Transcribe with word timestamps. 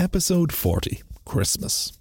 episode 0.00 0.50
40 0.50 1.02
Christmas. 1.26 1.92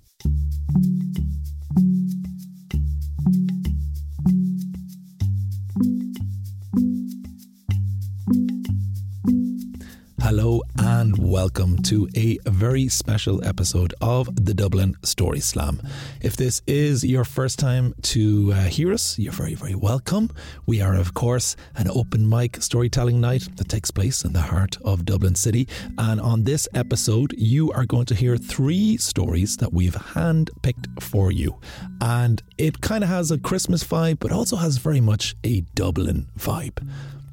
Hello 10.22 10.62
and 11.00 11.18
welcome 11.18 11.82
to 11.82 12.10
a 12.14 12.38
very 12.46 12.90
special 12.90 13.42
episode 13.46 13.94
of 14.02 14.28
the 14.36 14.54
Dublin 14.54 14.98
Story 15.02 15.40
Slam. 15.40 15.82
If 16.22 16.36
this 16.36 16.62
is 16.68 17.06
your 17.06 17.24
first 17.24 17.58
time 17.58 17.96
to 18.02 18.52
uh, 18.52 18.64
hear 18.64 18.92
us, 18.92 19.18
you're 19.18 19.32
very, 19.32 19.56
very 19.56 19.76
welcome. 19.76 20.30
We 20.66 20.82
are, 20.82 20.96
of 20.96 21.14
course, 21.14 21.56
an 21.78 21.88
open 21.90 22.28
mic 22.28 22.62
storytelling 22.62 23.22
night 23.22 23.48
that 23.56 23.70
takes 23.70 23.92
place 23.92 24.26
in 24.26 24.34
the 24.34 24.42
heart 24.42 24.78
of 24.84 25.06
Dublin 25.06 25.36
City. 25.36 25.70
And 25.98 26.20
on 26.20 26.44
this 26.44 26.68
episode, 26.74 27.34
you 27.38 27.72
are 27.72 27.86
going 27.86 28.08
to 28.08 28.16
hear 28.16 28.36
three 28.36 28.98
stories 28.98 29.56
that 29.58 29.72
we've 29.72 29.96
handpicked 29.96 31.02
for 31.02 31.32
you. 31.32 31.62
And 32.02 32.44
it 32.58 32.82
kind 32.82 33.06
of 33.06 33.10
has 33.10 33.32
a 33.32 33.38
Christmas 33.38 33.86
vibe, 33.86 34.20
but 34.20 34.34
also 34.34 34.58
has 34.58 34.76
very 34.76 35.00
much 35.00 35.38
a 35.46 35.62
Dublin 35.76 36.28
vibe. 36.38 36.86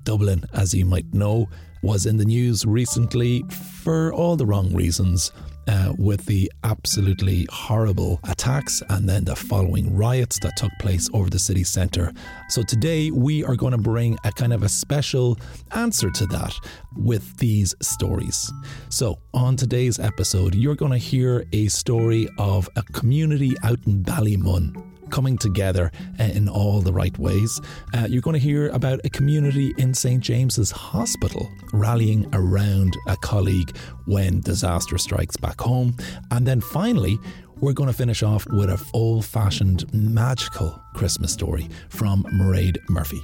Dublin, 0.04 0.44
as 0.52 0.72
you 0.72 0.84
might 0.84 1.12
know, 1.12 1.48
was 1.82 2.06
in 2.06 2.16
the 2.16 2.24
news 2.24 2.64
recently 2.64 3.42
for 3.82 4.12
all 4.12 4.36
the 4.36 4.46
wrong 4.46 4.72
reasons. 4.74 5.32
Uh, 5.68 5.92
with 5.98 6.24
the 6.26 6.48
absolutely 6.62 7.44
horrible 7.50 8.20
attacks 8.28 8.84
and 8.90 9.08
then 9.08 9.24
the 9.24 9.34
following 9.34 9.96
riots 9.96 10.38
that 10.38 10.56
took 10.56 10.70
place 10.78 11.10
over 11.12 11.28
the 11.28 11.40
city 11.40 11.64
centre. 11.64 12.12
So, 12.48 12.62
today 12.62 13.10
we 13.10 13.42
are 13.42 13.56
going 13.56 13.72
to 13.72 13.78
bring 13.78 14.16
a 14.22 14.30
kind 14.30 14.52
of 14.52 14.62
a 14.62 14.68
special 14.68 15.36
answer 15.74 16.08
to 16.08 16.26
that 16.26 16.54
with 16.96 17.36
these 17.38 17.74
stories. 17.82 18.48
So, 18.90 19.18
on 19.34 19.56
today's 19.56 19.98
episode, 19.98 20.54
you're 20.54 20.76
going 20.76 20.92
to 20.92 20.98
hear 20.98 21.44
a 21.52 21.66
story 21.66 22.28
of 22.38 22.68
a 22.76 22.84
community 22.84 23.56
out 23.64 23.80
in 23.86 24.04
Ballymun 24.04 24.95
coming 25.10 25.38
together 25.38 25.90
in 26.18 26.48
all 26.48 26.80
the 26.80 26.92
right 26.92 27.16
ways. 27.18 27.60
Uh, 27.94 28.06
you're 28.08 28.22
going 28.22 28.34
to 28.34 28.40
hear 28.40 28.68
about 28.70 29.00
a 29.04 29.10
community 29.10 29.74
in 29.78 29.94
St. 29.94 30.22
James's 30.22 30.70
Hospital 30.70 31.50
rallying 31.72 32.26
around 32.32 32.96
a 33.06 33.16
colleague 33.18 33.76
when 34.06 34.40
disaster 34.40 34.98
strikes 34.98 35.36
back 35.36 35.60
home. 35.60 35.96
And 36.30 36.46
then 36.46 36.60
finally, 36.60 37.18
we're 37.60 37.72
going 37.72 37.88
to 37.88 37.96
finish 37.96 38.22
off 38.22 38.46
with 38.50 38.70
an 38.70 38.78
old 38.92 39.24
fashioned 39.24 39.92
magical 39.94 40.80
Christmas 40.94 41.32
story 41.32 41.68
from 41.88 42.22
Mairead 42.24 42.76
Murphy. 42.88 43.22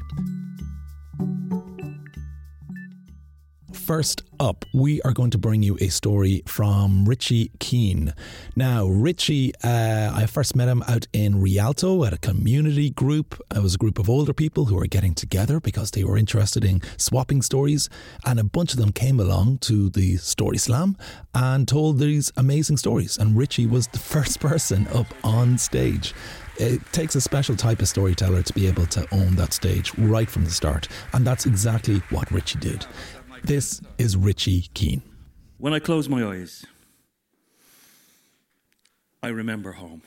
First 3.93 4.23
up, 4.41 4.65
we 4.73 5.03
are 5.03 5.13
going 5.13 5.29
to 5.33 5.39
bring 5.39 5.63
you 5.63 5.77
a 5.83 5.89
story 5.89 6.43
from 6.47 7.05
Richie 7.05 7.51
Keane. 7.59 8.15
Now, 8.57 8.87
Richie, 8.87 9.53
uh, 9.63 10.13
I 10.15 10.25
first 10.25 10.57
met 10.57 10.67
him 10.67 10.83
out 10.89 11.07
in 11.13 11.43
Rialto 11.43 12.03
at 12.05 12.15
a 12.15 12.17
community 12.17 12.89
group. 12.89 13.39
It 13.55 13.63
was 13.63 13.75
a 13.75 13.77
group 13.77 13.99
of 13.99 14.09
older 14.09 14.33
people 14.33 14.65
who 14.65 14.77
were 14.77 14.87
getting 14.87 15.13
together 15.13 15.61
because 15.61 15.91
they 15.91 16.05
were 16.05 16.17
interested 16.17 16.65
in 16.65 16.81
swapping 16.97 17.43
stories, 17.43 17.91
and 18.25 18.41
a 18.41 18.45
bunch 18.45 18.73
of 18.73 18.79
them 18.79 18.93
came 18.93 19.21
along 19.21 19.59
to 19.59 19.91
the 19.91 20.17
Story 20.17 20.57
Slam 20.57 20.97
and 21.35 21.69
told 21.69 21.99
these 21.99 22.33
amazing 22.39 22.79
stories. 22.79 23.19
And 23.19 23.37
Richie 23.37 23.67
was 23.67 23.89
the 23.89 23.99
first 24.15 24.41
person 24.41 24.89
up 24.89 25.09
on 25.23 25.59
stage 25.59 26.15
it 26.59 26.81
takes 26.93 27.15
a 27.15 27.21
special 27.21 27.57
type 27.57 27.81
of 27.81 27.89
storyteller 27.89 28.43
to 28.43 28.53
be 28.53 28.67
able 28.67 28.87
to 28.87 29.07
own 29.13 29.35
that 29.37 29.53
stage 29.53 29.93
right 29.97 30.29
from 30.29 30.45
the 30.45 30.51
start. 30.51 30.89
And 31.13 31.27
that's 31.27 31.47
exactly 31.47 32.03
what 32.11 32.31
Richie 32.31 32.59
did. 32.59 32.87
This 33.45 33.81
is 33.99 34.17
Richie 34.17 34.69
Keane. 34.73 35.03
When 35.59 35.75
I 35.75 35.81
close 35.81 36.09
my 36.09 36.25
eyes, 36.25 36.65
I 39.21 39.29
remember 39.29 39.73
home. 39.73 40.03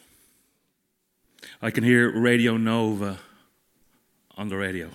I 1.61 1.69
can 1.69 1.83
hear 1.83 2.17
Radio 2.17 2.55
Nova 2.55 3.19
on 4.37 4.47
the 4.47 4.55
radio. 4.55 4.89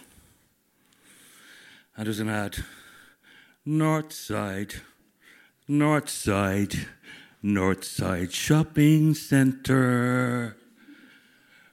And 1.95 2.07
there's 2.07 2.19
an 2.19 2.31
ad 2.31 2.65
North 3.67 4.11
Side, 4.11 4.73
North 5.69 6.09
Side, 6.09 6.87
North 7.43 7.85
Side 7.85 8.33
Shopping 8.33 9.13
Centre. 9.15 10.57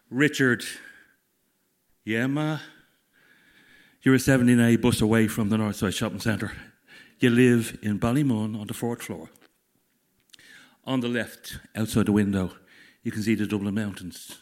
Richard, 0.09 0.65
yeah, 2.03 2.27
ma? 2.27 2.59
You're 4.07 4.15
a 4.15 4.19
17A 4.19 4.79
bus 4.79 5.01
away 5.01 5.27
from 5.27 5.49
the 5.49 5.57
Northside 5.57 5.93
Shopping 5.93 6.21
Centre. 6.21 6.53
You 7.19 7.29
live 7.29 7.77
in 7.81 7.99
Ballymun 7.99 8.57
on 8.57 8.65
the 8.65 8.73
fourth 8.73 9.01
floor. 9.03 9.29
On 10.85 11.01
the 11.01 11.09
left, 11.09 11.57
outside 11.75 12.05
the 12.05 12.13
window, 12.13 12.53
you 13.03 13.11
can 13.11 13.21
see 13.21 13.35
the 13.35 13.45
Dublin 13.45 13.75
Mountains. 13.75 14.37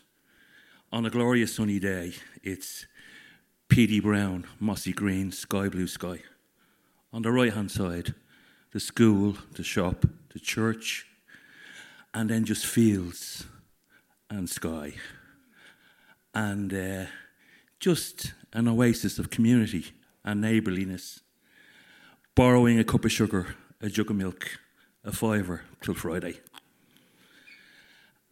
On 0.91 1.03
a 1.03 1.09
glorious 1.09 1.55
sunny 1.55 1.79
day, 1.79 2.13
it's 2.43 2.85
peaty 3.67 3.99
brown, 3.99 4.45
mossy 4.59 4.93
green, 4.93 5.31
sky 5.31 5.67
blue 5.67 5.87
sky. 5.87 6.19
On 7.11 7.23
the 7.23 7.31
right 7.31 7.51
hand 7.51 7.71
side, 7.71 8.13
the 8.71 8.79
school, 8.79 9.35
the 9.53 9.63
shop, 9.63 10.05
the 10.31 10.39
church, 10.39 11.07
and 12.13 12.29
then 12.29 12.45
just 12.45 12.67
fields 12.67 13.47
and 14.29 14.47
sky. 14.47 14.93
And 16.35 16.71
uh, 16.71 17.05
just 17.79 18.33
an 18.55 18.69
oasis 18.69 19.19
of 19.19 19.29
community 19.29 19.91
and 20.23 20.39
neighbourliness. 20.41 21.19
Borrowing 22.35 22.79
a 22.79 22.83
cup 22.83 23.03
of 23.03 23.11
sugar, 23.11 23.55
a 23.81 23.89
jug 23.89 24.09
of 24.09 24.15
milk, 24.15 24.57
a 25.03 25.11
fiver 25.11 25.63
till 25.81 25.93
Friday. 25.93 26.39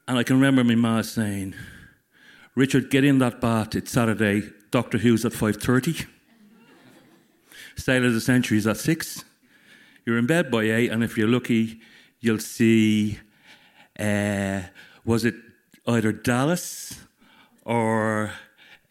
And 0.08 0.18
I 0.18 0.24
can 0.24 0.38
remember 0.38 0.64
my 0.64 0.76
ma 0.76 1.02
saying, 1.02 1.56
Richard, 2.56 2.90
get 2.90 3.04
in 3.04 3.20
that 3.20 3.42
bath. 3.42 3.76
It's 3.76 3.92
Saturday. 3.92 4.50
Doctor 4.72 4.98
Who's 4.98 5.26
at 5.26 5.34
5.30. 5.34 6.08
Style 7.76 8.06
of 8.06 8.14
the 8.14 8.22
Century 8.22 8.58
is 8.58 8.68
at 8.68 8.78
6. 8.78 9.26
You're 10.06 10.18
in 10.18 10.26
bed 10.26 10.50
by 10.50 10.64
8, 10.64 10.92
and 10.92 11.04
if 11.04 11.18
you're 11.18 11.28
lucky, 11.28 11.82
you'll 12.20 12.40
see, 12.40 13.20
uh, 14.00 14.62
was 15.04 15.26
it 15.26 15.36
either 15.86 16.12
Dallas 16.12 17.00
or 17.64 18.32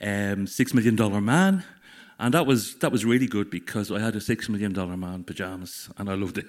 um, 0.02 0.46
Six 0.46 0.74
Million 0.74 0.96
Dollar 0.96 1.20
Man. 1.20 1.64
And 2.18 2.34
that 2.34 2.46
was, 2.46 2.76
that 2.76 2.92
was 2.92 3.04
really 3.04 3.26
good 3.26 3.50
because 3.50 3.90
I 3.90 3.98
had 3.98 4.14
a 4.16 4.20
Six 4.20 4.48
Million 4.48 4.72
Dollar 4.72 4.96
Man 4.96 5.24
pajamas 5.24 5.90
and 5.96 6.08
I 6.08 6.14
loved 6.14 6.38
it. 6.38 6.46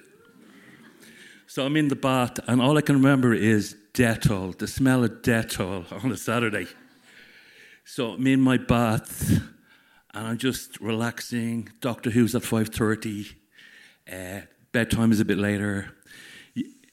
So 1.46 1.64
I'm 1.64 1.76
in 1.76 1.88
the 1.88 1.96
bath 1.96 2.38
and 2.48 2.60
all 2.60 2.76
I 2.78 2.80
can 2.80 2.96
remember 2.96 3.34
is 3.34 3.76
Dettol, 3.92 4.56
the 4.58 4.66
smell 4.66 5.04
of 5.04 5.22
Dettol 5.22 5.90
on 6.04 6.10
a 6.10 6.16
Saturday. 6.16 6.66
So 7.84 8.12
I'm 8.12 8.26
in 8.26 8.40
my 8.40 8.56
bath 8.56 9.30
and 10.14 10.26
I'm 10.26 10.38
just 10.38 10.80
relaxing. 10.80 11.68
Doctor 11.80 12.10
Who's 12.10 12.34
at 12.34 12.42
5.30. 12.42 13.34
Uh, 14.10 14.46
bedtime 14.72 15.12
is 15.12 15.20
a 15.20 15.24
bit 15.24 15.38
later. 15.38 15.94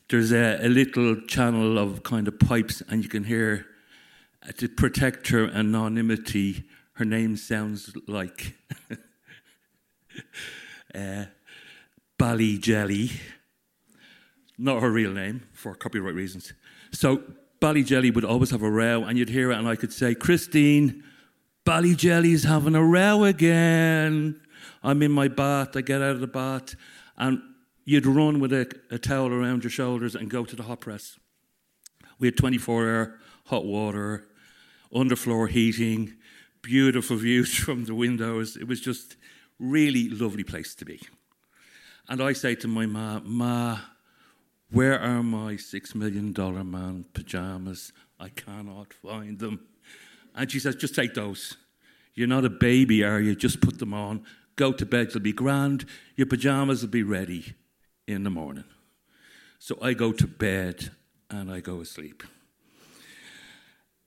There's 0.10 0.34
a, 0.34 0.60
a 0.62 0.68
little 0.68 1.22
channel 1.22 1.78
of 1.78 2.04
kind 2.04 2.28
of 2.28 2.38
pipes 2.40 2.82
and 2.90 3.04
you 3.04 3.10
can 3.10 3.24
hear 3.24 3.66
to 4.58 4.68
protect 4.68 5.30
her 5.30 5.46
anonymity, 5.46 6.66
her 6.94 7.06
name 7.06 7.38
sounds 7.38 7.94
like 8.08 8.56
uh, 10.96 11.26
Jelly. 12.20 13.12
Not 14.58 14.82
her 14.82 14.92
real 14.92 15.12
name 15.12 15.48
for 15.54 15.74
copyright 15.74 16.14
reasons. 16.14 16.54
So 16.92 17.24
Bally 17.60 17.84
Jelly 17.84 18.12
would 18.12 18.26
always 18.26 18.52
have 18.52 18.64
a 18.64 18.70
row, 18.70 19.04
and 19.04 19.18
you'd 19.18 19.30
hear 19.30 19.52
it, 19.52 19.58
and 19.58 19.68
I 19.68 19.76
could 19.76 19.94
say, 19.94 20.14
Christine, 20.14 21.04
Bally 21.64 21.96
Jelly's 21.96 22.44
having 22.44 22.76
a 22.76 22.84
row 22.84 23.24
again. 23.24 24.40
I'm 24.84 25.02
in 25.04 25.12
my 25.12 25.28
bath, 25.28 25.76
I 25.78 25.82
get 25.82 26.02
out 26.02 26.12
of 26.12 26.20
the 26.20 26.28
bath, 26.28 26.76
and 27.18 27.42
you'd 27.86 28.06
run 28.06 28.40
with 28.40 28.52
a, 28.52 28.72
a 28.90 28.98
towel 28.98 29.32
around 29.32 29.64
your 29.64 29.72
shoulders 29.72 30.16
and 30.16 30.30
go 30.30 30.44
to 30.44 30.56
the 30.56 30.64
hot 30.64 30.82
press. 30.82 31.18
We 32.20 32.28
had 32.28 32.38
24 32.38 32.90
hour 32.90 33.20
hot 33.46 33.66
water, 33.66 34.28
underfloor 34.94 35.50
heating, 35.50 36.14
beautiful 36.62 37.18
views 37.18 37.54
from 37.66 37.86
the 37.86 37.96
windows. 37.96 38.56
It 38.58 38.68
was 38.68 38.82
just 38.82 39.18
really 39.60 40.10
lovely 40.10 40.44
place 40.44 40.76
to 40.76 40.86
be. 40.86 41.02
And 42.08 42.22
I 42.22 42.34
say 42.34 42.56
to 42.56 42.68
my 42.68 42.86
ma, 42.86 43.22
Ma, 43.24 43.80
where 44.72 45.00
are 45.00 45.24
my 45.24 45.58
six 45.58 45.94
million 45.94 46.34
dollar 46.34 46.64
man 46.64 47.06
pajamas? 47.14 47.94
I 48.20 48.30
cannot 48.30 48.94
find 48.94 49.40
them. 49.40 49.68
And 50.36 50.50
she 50.52 50.60
says, 50.60 50.76
just 50.76 50.96
take 50.96 51.14
those. 51.14 51.58
You're 52.14 52.28
not 52.28 52.46
a 52.46 52.50
baby, 52.50 53.04
are 53.04 53.20
you? 53.20 53.36
Just 53.36 53.62
put 53.62 53.80
them 53.80 53.94
on. 53.94 54.24
Go 54.56 54.72
to 54.72 54.86
bed, 54.86 55.12
you'll 55.14 55.24
be 55.24 55.34
grand. 55.34 55.86
Your 56.16 56.28
pajamas 56.28 56.82
will 56.82 56.90
be 56.90 57.04
ready 57.04 57.54
in 58.08 58.24
the 58.24 58.30
morning. 58.30 58.66
So 59.60 59.78
I 59.82 59.94
go 59.94 60.12
to 60.12 60.28
bed 60.28 60.92
and 61.30 61.52
I 61.52 61.60
go 61.60 61.82
asleep. 61.82 62.24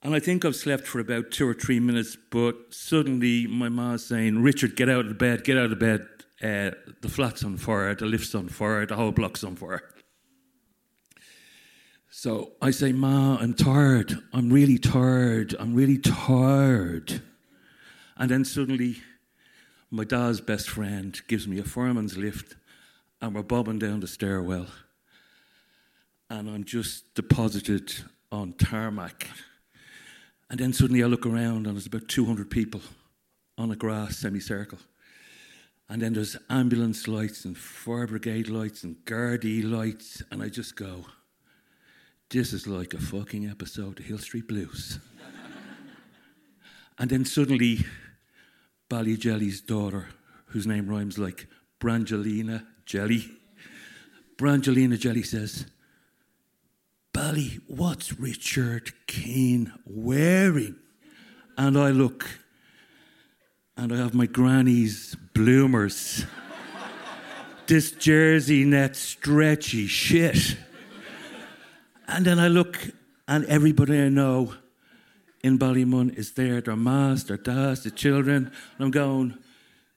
And 0.04 0.14
I 0.14 0.20
think 0.20 0.44
I've 0.44 0.54
slept 0.54 0.86
for 0.86 1.00
about 1.00 1.30
two 1.30 1.48
or 1.48 1.54
three 1.54 1.80
minutes, 1.80 2.14
but 2.30 2.74
suddenly 2.74 3.46
my 3.46 3.70
ma's 3.70 4.04
saying, 4.04 4.42
Richard, 4.42 4.76
get 4.76 4.90
out 4.90 5.06
of 5.06 5.16
bed, 5.16 5.44
get 5.44 5.56
out 5.56 5.72
of 5.72 5.78
bed. 5.78 6.06
Uh, 6.42 6.72
the 7.00 7.08
flat's 7.08 7.42
on 7.42 7.56
fire, 7.56 7.94
the 7.94 8.04
lift's 8.04 8.34
on 8.34 8.48
fire, 8.48 8.84
the 8.84 8.96
whole 8.96 9.12
block's 9.12 9.42
on 9.42 9.56
fire. 9.56 9.82
So 12.10 12.52
I 12.60 12.70
say, 12.70 12.92
Ma, 12.92 13.38
I'm 13.40 13.54
tired. 13.54 14.18
I'm 14.34 14.52
really 14.52 14.76
tired. 14.76 15.56
I'm 15.58 15.74
really 15.74 15.98
tired. 15.98 17.22
And 18.18 18.30
then 18.30 18.44
suddenly, 18.44 18.98
my 19.90 20.04
dad's 20.04 20.42
best 20.42 20.68
friend 20.68 21.18
gives 21.28 21.48
me 21.48 21.58
a 21.58 21.64
fireman's 21.64 22.18
lift, 22.18 22.56
and 23.22 23.34
we're 23.34 23.42
bobbing 23.42 23.78
down 23.78 24.00
the 24.00 24.06
stairwell. 24.06 24.66
And 26.28 26.50
I'm 26.50 26.64
just 26.64 27.14
deposited 27.14 27.90
on 28.30 28.52
tarmac. 28.52 29.28
And 30.50 30.60
then 30.60 30.72
suddenly 30.72 31.02
I 31.02 31.06
look 31.06 31.26
around, 31.26 31.66
and 31.66 31.76
there's 31.76 31.86
about 31.86 32.08
200 32.08 32.50
people 32.50 32.82
on 33.56 33.70
a 33.70 33.76
grass 33.76 34.18
semicircle. 34.18 34.78
And 35.88 36.00
then 36.00 36.14
there's 36.14 36.36
ambulance 36.48 37.06
lights 37.06 37.44
and 37.44 37.56
fire 37.56 38.06
brigade 38.06 38.48
lights 38.48 38.84
and 38.84 38.96
Gardaí 39.04 39.62
lights, 39.62 40.22
and 40.30 40.42
I 40.42 40.48
just 40.48 40.76
go, 40.76 41.06
this 42.30 42.52
is 42.52 42.66
like 42.66 42.94
a 42.94 42.98
fucking 42.98 43.46
episode 43.48 44.00
of 44.00 44.06
Hill 44.06 44.18
Street 44.18 44.48
Blues. 44.48 44.98
and 46.98 47.10
then 47.10 47.24
suddenly, 47.24 47.84
Bally 48.88 49.16
Ballyjelly's 49.16 49.60
daughter, 49.60 50.08
whose 50.46 50.66
name 50.66 50.88
rhymes 50.88 51.18
like 51.18 51.46
Brangelina 51.80 52.64
Jelly, 52.86 53.30
Brangelina 54.36 54.98
Jelly 54.98 55.22
says, 55.22 55.66
Bally, 57.24 57.58
what's 57.68 58.20
Richard 58.20 58.92
Keane 59.06 59.72
wearing? 59.86 60.76
And 61.56 61.78
I 61.78 61.88
look, 61.88 62.28
and 63.78 63.94
I 63.94 63.96
have 63.96 64.12
my 64.12 64.26
granny's 64.26 65.16
bloomers. 65.32 66.26
this 67.66 67.92
jersey 67.92 68.66
net 68.66 68.94
stretchy 68.94 69.86
shit. 69.86 70.58
And 72.06 72.26
then 72.26 72.38
I 72.38 72.48
look, 72.48 72.78
and 73.26 73.46
everybody 73.46 74.02
I 74.02 74.10
know 74.10 74.52
in 75.42 75.58
Ballymun 75.58 76.14
is 76.18 76.32
there 76.32 76.60
their 76.60 76.76
mas, 76.76 77.24
their 77.24 77.38
dads, 77.38 77.84
the 77.84 77.90
children. 77.90 78.52
And 78.76 78.84
I'm 78.84 78.90
going, 78.90 79.38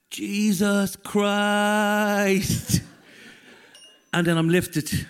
Jesus 0.10 0.96
Christ. 0.96 2.82
and 4.14 4.26
then 4.26 4.38
I'm 4.38 4.48
lifted. 4.48 5.08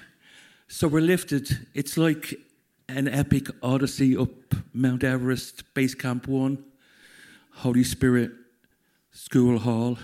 So 0.70 0.90
we're 0.90 1.00
lifted. 1.00 1.66
It's 1.74 1.98
like 1.98 2.36
an 2.90 3.08
epic 3.08 3.48
odyssey 3.64 4.18
up 4.18 4.30
Mount 4.74 5.02
Everest, 5.02 5.74
Base 5.74 5.96
Camp 5.96 6.28
1, 6.28 6.62
Holy 7.56 7.86
Spirit 7.86 8.32
School 9.12 9.60
Hall. 9.60 9.98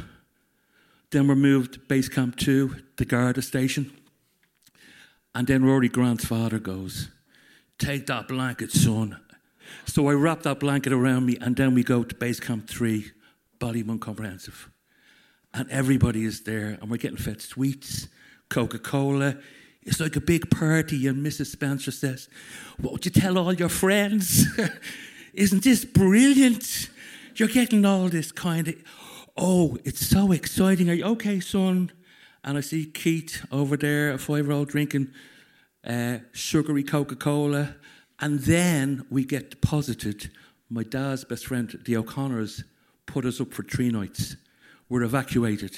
Then 1.11 1.27
we're 1.27 1.35
moved 1.35 1.73
to 1.73 1.79
Base 1.79 2.07
Camp 2.07 2.37
2, 2.37 2.77
the 2.95 3.03
Garda 3.03 3.41
station. 3.41 3.91
And 5.35 5.47
then 5.47 5.65
Rory 5.65 5.89
Grant's 5.89 6.25
father 6.25 6.59
goes, 6.59 7.09
Take 7.77 8.05
that 8.07 8.29
blanket, 8.29 8.71
son. 8.71 9.19
So 9.85 10.07
I 10.07 10.13
wrap 10.13 10.43
that 10.43 10.61
blanket 10.61 10.93
around 10.93 11.25
me, 11.25 11.37
and 11.41 11.57
then 11.57 11.73
we 11.73 11.83
go 11.83 12.03
to 12.03 12.15
Base 12.15 12.39
Camp 12.39 12.69
3, 12.69 13.11
Ballymun 13.59 13.99
Comprehensive. 13.99 14.69
And 15.53 15.69
everybody 15.69 16.23
is 16.23 16.43
there, 16.43 16.77
and 16.81 16.89
we're 16.89 16.97
getting 16.97 17.17
fed 17.17 17.41
sweets, 17.41 18.07
Coca 18.47 18.79
Cola. 18.79 19.37
It's 19.85 19.99
like 19.99 20.15
a 20.15 20.21
big 20.21 20.49
party, 20.49 21.07
and 21.07 21.25
Mrs. 21.25 21.47
Spencer 21.47 21.91
says, 21.91 22.29
Won't 22.81 23.05
you 23.05 23.11
tell 23.11 23.37
all 23.37 23.53
your 23.53 23.69
friends? 23.69 24.45
Isn't 25.33 25.63
this 25.63 25.85
brilliant? 25.85 26.89
You're 27.35 27.47
getting 27.49 27.85
all 27.85 28.09
this 28.09 28.31
kind 28.31 28.67
of, 28.67 28.75
oh, 29.35 29.77
it's 29.83 30.05
so 30.05 30.31
exciting. 30.31 30.89
Are 30.89 30.93
you 30.93 31.05
okay, 31.05 31.39
son? 31.39 31.91
and 32.43 32.57
I 32.57 32.61
see 32.61 32.85
Keith 32.85 33.45
over 33.51 33.77
there, 33.77 34.11
a 34.11 34.17
five 34.17 34.45
year 34.45 34.53
old, 34.53 34.69
drinking 34.69 35.09
uh, 35.85 36.19
sugary 36.33 36.83
Coca 36.83 37.15
Cola. 37.15 37.75
And 38.19 38.39
then 38.41 39.05
we 39.09 39.25
get 39.25 39.49
deposited. 39.49 40.31
My 40.69 40.83
dad's 40.83 41.23
best 41.23 41.47
friend, 41.47 41.77
the 41.85 41.97
O'Connors, 41.97 42.63
put 43.05 43.25
us 43.25 43.39
up 43.41 43.53
for 43.53 43.63
three 43.63 43.89
nights. 43.89 44.35
We're 44.89 45.03
evacuated. 45.03 45.75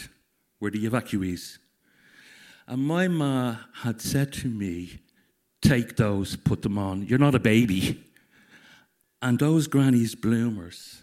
We're 0.59 0.71
the 0.71 0.85
evacuees. 0.85 1.57
And 2.67 2.81
my 2.83 3.07
ma 3.07 3.57
had 3.81 4.01
said 4.01 4.33
to 4.33 4.47
me, 4.47 4.99
Take 5.61 5.95
those, 5.95 6.35
put 6.35 6.61
them 6.61 6.77
on. 6.77 7.07
You're 7.07 7.19
not 7.19 7.35
a 7.35 7.39
baby. 7.39 8.03
And 9.21 9.39
those 9.39 9.65
granny's 9.67 10.13
bloomers, 10.13 11.01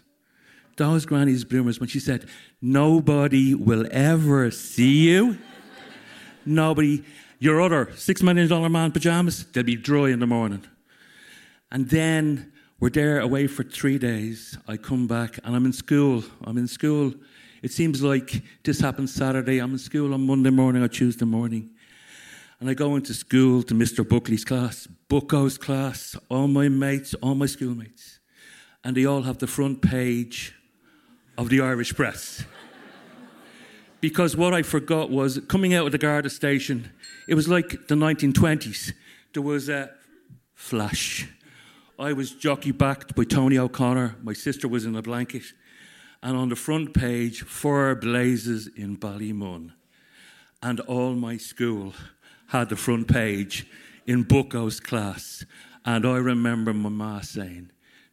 those 0.77 1.05
granny's 1.05 1.43
bloomers, 1.43 1.79
when 1.79 1.89
she 1.89 1.99
said, 1.99 2.29
Nobody 2.61 3.53
will 3.53 3.85
ever 3.91 4.49
see 4.51 5.09
you. 5.09 5.37
Nobody, 6.45 7.03
your 7.39 7.61
other 7.61 7.91
six 7.95 8.21
million 8.21 8.47
dollar 8.47 8.69
man 8.69 8.91
pajamas, 8.91 9.45
they'll 9.51 9.63
be 9.63 9.75
dry 9.75 10.09
in 10.09 10.19
the 10.19 10.27
morning. 10.27 10.63
And 11.71 11.89
then 11.89 12.53
we're 12.79 12.89
there 12.89 13.19
away 13.19 13.47
for 13.47 13.63
three 13.63 13.97
days. 13.97 14.57
I 14.67 14.77
come 14.77 15.07
back 15.07 15.39
and 15.43 15.55
I'm 15.55 15.65
in 15.65 15.73
school. 15.73 16.23
I'm 16.43 16.57
in 16.57 16.67
school. 16.67 17.13
It 17.63 17.71
seems 17.71 18.03
like 18.03 18.43
this 18.65 18.81
happened 18.81 19.09
Saturday. 19.09 19.59
I'm 19.59 19.71
in 19.71 19.77
school 19.77 20.13
on 20.13 20.27
Monday 20.27 20.49
morning 20.49 20.83
or 20.83 20.89
Tuesday 20.89 21.23
morning. 21.23 21.69
And 22.59 22.69
I 22.69 22.73
go 22.73 22.97
into 22.97 23.13
school 23.13 23.63
to 23.63 23.73
Mr. 23.73 24.07
Buckley's 24.07 24.43
class, 24.43 24.85
Bucko's 25.07 25.57
class, 25.57 26.17
all 26.29 26.49
my 26.49 26.67
mates, 26.67 27.13
all 27.15 27.35
my 27.35 27.45
schoolmates. 27.45 28.19
And 28.83 28.97
they 28.97 29.05
all 29.05 29.21
have 29.21 29.37
the 29.37 29.47
front 29.47 29.81
page 29.81 30.53
of 31.37 31.47
the 31.47 31.61
Irish 31.61 31.95
press 31.95 32.43
because 34.01 34.35
what 34.35 34.53
I 34.53 34.61
forgot 34.61 35.09
was 35.09 35.39
coming 35.47 35.73
out 35.73 35.85
of 35.85 35.93
the 35.93 35.97
Garda 35.97 36.29
station, 36.29 36.91
it 37.29 37.35
was 37.35 37.47
like 37.47 37.87
the 37.87 37.95
1920s. 37.95 38.91
There 39.33 39.41
was 39.41 39.69
a 39.69 39.89
flash. 40.53 41.29
I 41.97 42.11
was 42.11 42.31
jockey 42.31 42.71
backed 42.71 43.15
by 43.15 43.23
Tony 43.23 43.57
O'Connor. 43.57 44.17
My 44.21 44.33
sister 44.33 44.67
was 44.67 44.85
in 44.85 44.97
a 44.97 45.01
blanket. 45.01 45.43
And 46.23 46.37
on 46.37 46.47
the 46.47 46.55
front 46.55 46.93
page, 46.93 47.41
four 47.41 47.95
blazes 47.95 48.67
in 48.67 48.95
Ballymun. 48.95 49.73
And 50.61 50.79
all 50.81 51.15
my 51.15 51.35
school 51.35 51.93
had 52.47 52.69
the 52.69 52.77
front 52.77 53.09
page 53.09 53.67
in 54.07 54.23
Bucko's 54.23 54.79
class. 54.79 55.45
And 55.83 56.05
I 56.05 56.15
remember 56.15 56.73
my 56.73 56.87
ma 56.87 57.19
saying, 57.19 57.71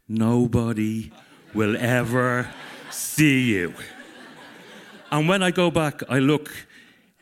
Nobody 0.09 1.13
will 1.55 1.77
ever 1.77 2.51
see 2.91 3.43
you. 3.53 3.75
And 5.13 5.29
when 5.29 5.41
I 5.45 5.53
go 5.53 5.71
back, 5.71 6.03
I 6.09 6.19
look, 6.19 6.51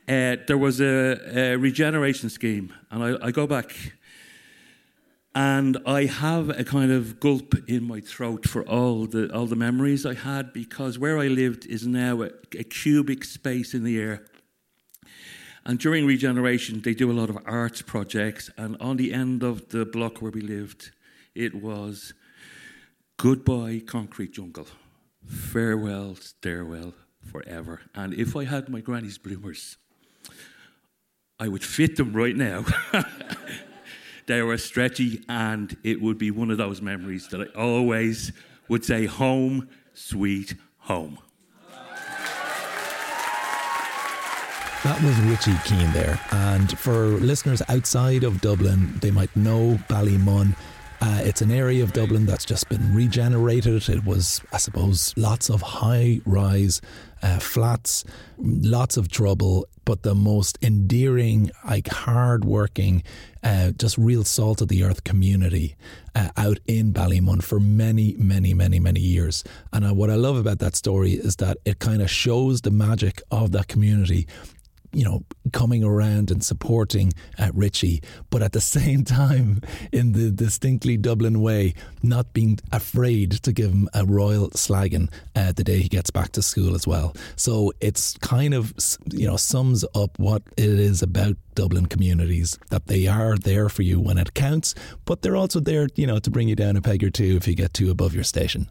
uh, 0.09 0.37
there 0.47 0.57
was 0.57 0.81
a, 0.81 1.21
a, 1.39 1.57
regeneration 1.57 2.31
scheme, 2.31 2.73
and 2.91 3.03
I, 3.03 3.27
I, 3.27 3.31
go 3.31 3.47
back 3.47 3.75
and 5.39 5.79
I 5.87 6.07
have 6.07 6.49
a 6.51 6.65
kind 6.65 6.91
of 6.91 7.21
gulp 7.21 7.55
in 7.69 7.85
my 7.85 8.01
throat 8.01 8.45
for 8.45 8.69
all 8.69 9.07
the, 9.07 9.33
all 9.33 9.47
the 9.47 9.55
memories 9.55 10.05
I 10.05 10.15
had 10.15 10.53
because 10.53 10.99
where 10.99 11.17
I 11.17 11.29
lived 11.29 11.65
is 11.67 11.87
now 11.87 12.23
a, 12.23 12.31
a 12.59 12.65
cubic 12.65 13.23
space 13.23 13.73
in 13.73 13.85
the 13.85 14.01
air. 14.01 14.25
And 15.65 15.79
during 15.79 16.07
regeneration, 16.07 16.81
they 16.81 16.93
do 16.93 17.13
a 17.13 17.15
lot 17.21 17.31
of 17.31 17.39
arts 17.47 17.83
projects, 17.83 18.51
and 18.57 18.77
on 18.81 18.97
the 18.97 19.15
end 19.15 19.45
of 19.45 19.69
the 19.69 19.85
block 19.85 20.21
where 20.21 20.33
we 20.33 20.41
lived, 20.41 20.91
it 21.37 21.55
was 21.55 22.15
goodbye 23.17 23.81
concrete 23.87 24.33
jungle, 24.33 24.67
farewell 25.25 26.17
stairwell, 26.17 26.95
forever. 27.31 27.83
And 27.95 28.13
if 28.13 28.35
I 28.35 28.43
had 28.43 28.69
my 28.69 28.81
granny's 28.81 29.19
bloomers, 29.19 29.77
I 31.39 31.47
would 31.47 31.63
fit 31.63 31.95
them 31.95 32.13
right 32.13 32.35
now. 32.35 32.65
they 34.29 34.43
were 34.43 34.59
stretchy, 34.59 35.25
and 35.29 35.77
it 35.83 36.01
would 36.01 36.19
be 36.19 36.31
one 36.31 36.51
of 36.51 36.59
those 36.59 36.81
memories 36.81 37.27
that 37.29 37.41
I 37.41 37.47
always 37.59 38.31
would 38.69 38.85
say, 38.85 39.07
Home, 39.07 39.69
sweet 39.95 40.55
home. 40.79 41.19
That 44.85 45.03
was 45.03 45.19
Richie 45.23 45.59
Keane 45.65 45.93
there. 45.93 46.21
And 46.31 46.79
for 46.79 47.09
listeners 47.09 47.61
outside 47.69 48.23
of 48.23 48.41
Dublin, 48.41 48.97
they 49.01 49.11
might 49.11 49.35
know 49.35 49.79
Ballymun 49.89 50.55
uh, 51.01 51.21
it's 51.23 51.43
an 51.43 51.53
area 51.53 51.83
of 51.83 51.93
Dublin 51.93 52.27
that's 52.27 52.45
just 52.45 52.69
been 52.69 52.95
regenerated. 52.95 53.89
It 53.89 54.05
was, 54.05 54.41
I 54.53 54.59
suppose, 54.59 55.15
lots 55.17 55.49
of 55.49 55.63
high 55.63 56.21
rise 56.27 56.81
uh, 57.23 57.39
flats, 57.39 58.05
lots 58.39 58.97
of 58.97 59.09
trouble, 59.09 59.67
but 59.85 60.03
the 60.03 60.15
most 60.15 60.59
endearing, 60.61 61.51
like 61.65 61.89
hard 61.89 62.45
working, 62.45 63.03
uh, 63.43 63.71
just 63.73 63.97
real 63.97 64.25
salt 64.25 64.61
of 64.61 64.69
the 64.69 64.83
earth 64.85 65.05
community 65.05 65.77
uh, 66.15 66.29
out 66.37 66.59
in 66.67 66.93
Ballymun 66.93 67.43
for 67.43 67.59
many, 67.59 68.15
many, 68.19 68.53
many, 68.53 68.81
many 68.81 69.01
years. 69.01 69.45
And 69.73 69.87
uh, 69.87 69.95
what 69.95 70.11
I 70.11 70.17
love 70.17 70.37
about 70.37 70.59
that 70.59 70.77
story 70.77 71.13
is 71.13 71.37
that 71.37 71.57
it 71.65 71.79
kind 71.79 72.03
of 72.03 72.11
shows 72.11 72.61
the 72.61 72.71
magic 72.71 73.23
of 73.31 73.53
that 73.53 73.69
community 73.69 74.27
you 74.93 75.05
know, 75.05 75.25
coming 75.53 75.85
around 75.85 76.31
and 76.31 76.43
supporting 76.43 77.13
uh, 77.39 77.51
Richie, 77.55 78.03
but 78.31 78.43
at 78.43 78.53
the 78.53 78.61
same 78.79 79.05
time, 79.05 79.61
in 79.93 80.13
the 80.13 80.31
distinctly 80.31 80.97
Dublin 80.97 81.41
way, 81.41 81.75
not 82.03 82.33
being 82.33 82.59
afraid 82.73 83.33
to 83.33 83.53
give 83.53 83.71
him 83.71 83.89
a 83.95 84.05
royal 84.05 84.51
slagging 84.51 85.11
uh, 85.37 85.53
the 85.53 85.65
day 85.65 85.81
he 85.81 85.89
gets 85.89 86.11
back 86.11 86.33
to 86.33 86.43
school 86.43 86.75
as 86.75 86.87
well. 86.87 87.15
So 87.37 87.73
it's 87.81 88.17
kind 88.19 88.55
of, 88.55 88.75
you 89.11 89.27
know, 89.27 89.37
sums 89.37 89.85
up 89.95 90.19
what 90.19 90.43
it 90.57 90.69
is 90.69 91.03
about 91.03 91.37
Dublin 91.55 91.87
communities 91.87 92.59
that 92.71 92.87
they 92.87 93.07
are 93.09 93.37
there 93.37 93.69
for 93.69 93.83
you 93.83 93.99
when 93.99 94.17
it 94.17 94.35
counts, 94.35 94.75
but 95.05 95.23
they're 95.23 95.37
also 95.37 95.61
there, 95.61 95.89
you 95.97 96.07
know, 96.07 96.19
to 96.21 96.31
bring 96.31 96.49
you 96.49 96.55
down 96.55 96.77
a 96.77 96.81
peg 96.81 97.03
or 97.03 97.11
two 97.11 97.37
if 97.37 97.49
you 97.49 97.55
get 97.55 97.75
too 97.75 97.91
above 97.91 98.15
your 98.15 98.25
station. 98.25 98.69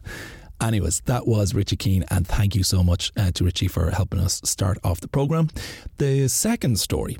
Anyways, 0.60 1.02
that 1.06 1.26
was 1.26 1.54
Richie 1.54 1.76
Keane, 1.76 2.04
and 2.10 2.26
thank 2.26 2.54
you 2.54 2.64
so 2.64 2.82
much 2.82 3.12
uh, 3.16 3.30
to 3.32 3.44
Richie 3.44 3.68
for 3.68 3.90
helping 3.90 4.18
us 4.18 4.40
start 4.44 4.78
off 4.82 5.00
the 5.00 5.08
programme. 5.08 5.50
The 5.98 6.28
second 6.28 6.80
story 6.80 7.16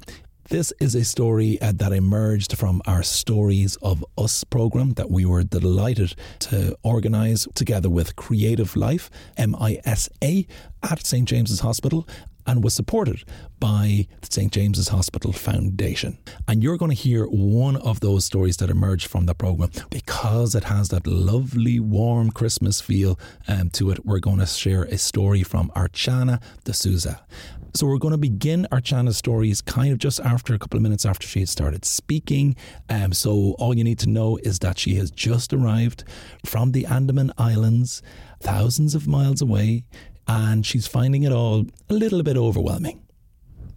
this 0.50 0.72
is 0.80 0.94
a 0.94 1.04
story 1.04 1.60
uh, 1.60 1.72
that 1.76 1.92
emerged 1.92 2.56
from 2.56 2.80
our 2.86 3.02
Stories 3.02 3.76
of 3.82 4.02
Us 4.16 4.44
program 4.44 4.94
that 4.94 5.10
we 5.10 5.26
were 5.26 5.42
delighted 5.42 6.14
to 6.38 6.74
organise 6.82 7.46
together 7.54 7.90
with 7.90 8.16
Creative 8.16 8.74
Life, 8.74 9.10
MISA, 9.36 10.46
at 10.82 11.04
St 11.06 11.28
James's 11.28 11.60
Hospital 11.60 12.08
and 12.48 12.64
was 12.64 12.74
supported 12.74 13.22
by 13.60 14.06
the 14.22 14.28
St. 14.28 14.50
James's 14.50 14.88
Hospital 14.88 15.32
Foundation. 15.32 16.18
And 16.48 16.62
you're 16.62 16.78
going 16.78 16.90
to 16.90 16.96
hear 16.96 17.26
one 17.26 17.76
of 17.76 18.00
those 18.00 18.24
stories 18.24 18.56
that 18.56 18.70
emerged 18.70 19.06
from 19.06 19.26
the 19.26 19.34
programme 19.34 19.70
because 19.90 20.54
it 20.54 20.64
has 20.64 20.88
that 20.88 21.06
lovely, 21.06 21.78
warm 21.78 22.30
Christmas 22.30 22.80
feel 22.80 23.20
um, 23.48 23.68
to 23.70 23.90
it. 23.90 24.04
We're 24.06 24.18
going 24.18 24.38
to 24.38 24.46
share 24.46 24.84
a 24.84 24.96
story 24.96 25.42
from 25.42 25.70
Archana 25.76 26.40
D'Souza. 26.64 27.20
So 27.74 27.86
we're 27.86 27.98
going 27.98 28.12
to 28.12 28.18
begin 28.18 28.66
Archana's 28.72 29.18
stories 29.18 29.60
kind 29.60 29.92
of 29.92 29.98
just 29.98 30.18
after 30.20 30.54
a 30.54 30.58
couple 30.58 30.78
of 30.78 30.82
minutes 30.82 31.04
after 31.04 31.28
she 31.28 31.40
had 31.40 31.50
started 31.50 31.84
speaking. 31.84 32.56
Um, 32.88 33.12
so 33.12 33.56
all 33.58 33.76
you 33.76 33.84
need 33.84 33.98
to 34.00 34.08
know 34.08 34.38
is 34.38 34.58
that 34.60 34.78
she 34.78 34.94
has 34.94 35.10
just 35.10 35.52
arrived 35.52 36.04
from 36.46 36.72
the 36.72 36.86
Andaman 36.86 37.30
Islands, 37.36 38.02
thousands 38.40 38.94
of 38.94 39.06
miles 39.06 39.42
away 39.42 39.84
and 40.28 40.64
she's 40.64 40.86
finding 40.86 41.22
it 41.22 41.32
all 41.32 41.66
a 41.88 41.94
little 41.94 42.22
bit 42.22 42.36
overwhelming. 42.36 43.02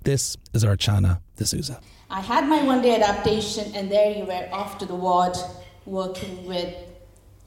This 0.04 0.36
is 0.54 0.66
Archana 0.66 1.22
D'Souza. 1.38 1.80
I 2.10 2.20
had 2.20 2.48
my 2.48 2.62
one 2.64 2.82
day 2.82 2.96
adaptation, 2.96 3.74
and 3.74 3.90
there 3.90 4.12
you 4.12 4.26
were 4.26 4.50
off 4.52 4.78
to 4.80 4.86
the 4.86 4.96
ward 4.96 5.38
working 5.86 6.46
with 6.46 6.76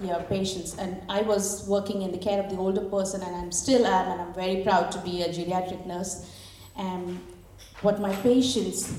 your 0.00 0.20
patients. 0.22 0.76
And 0.78 1.02
I 1.08 1.20
was 1.20 1.68
working 1.68 2.02
in 2.02 2.12
the 2.12 2.18
care 2.18 2.42
of 2.42 2.48
the 2.48 2.56
older 2.56 2.80
person, 2.80 3.22
and 3.22 3.36
I'm 3.36 3.52
still 3.52 3.86
am, 3.86 4.12
and 4.12 4.20
I'm 4.22 4.34
very 4.34 4.62
proud 4.62 4.90
to 4.92 4.98
be 5.00 5.22
a 5.22 5.28
geriatric 5.28 5.86
nurse. 5.86 6.30
Um, 6.76 6.86
and 6.86 7.20
what 7.82 8.00
my 8.00 8.14
patients, 8.16 8.98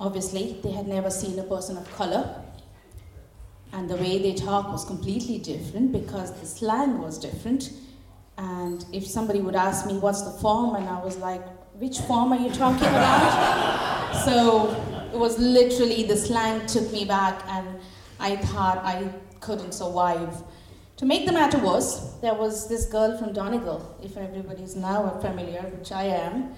obviously, 0.00 0.58
they 0.62 0.72
had 0.72 0.88
never 0.88 1.10
seen 1.10 1.38
a 1.38 1.44
person 1.44 1.76
of 1.76 1.90
color. 1.94 2.42
And 3.72 3.88
the 3.88 3.96
way 3.96 4.18
they 4.18 4.34
talk 4.34 4.72
was 4.72 4.84
completely 4.84 5.38
different 5.38 5.92
because 5.92 6.32
the 6.40 6.46
slang 6.46 6.98
was 7.00 7.18
different 7.18 7.70
and 8.38 8.86
if 8.92 9.04
somebody 9.06 9.40
would 9.40 9.56
ask 9.56 9.84
me, 9.86 9.98
what's 9.98 10.22
the 10.22 10.30
form? 10.30 10.76
And 10.76 10.88
I 10.88 11.02
was 11.02 11.16
like, 11.16 11.42
which 11.74 11.98
form 11.98 12.32
are 12.32 12.38
you 12.38 12.50
talking 12.50 12.86
about? 12.86 14.12
so 14.24 14.70
it 15.12 15.18
was 15.18 15.38
literally 15.38 16.04
the 16.04 16.16
slang 16.16 16.64
took 16.66 16.90
me 16.92 17.04
back, 17.04 17.42
and 17.48 17.80
I 18.20 18.36
thought 18.36 18.78
I 18.78 19.12
couldn't 19.40 19.72
survive. 19.72 20.42
To 20.98 21.06
make 21.06 21.26
the 21.26 21.32
matter 21.32 21.58
worse, 21.58 22.14
there 22.22 22.34
was 22.34 22.68
this 22.68 22.86
girl 22.86 23.18
from 23.18 23.32
Donegal, 23.32 23.96
if 24.02 24.16
everybody's 24.16 24.76
now 24.76 25.18
familiar, 25.20 25.62
which 25.76 25.92
I 25.92 26.04
am 26.04 26.54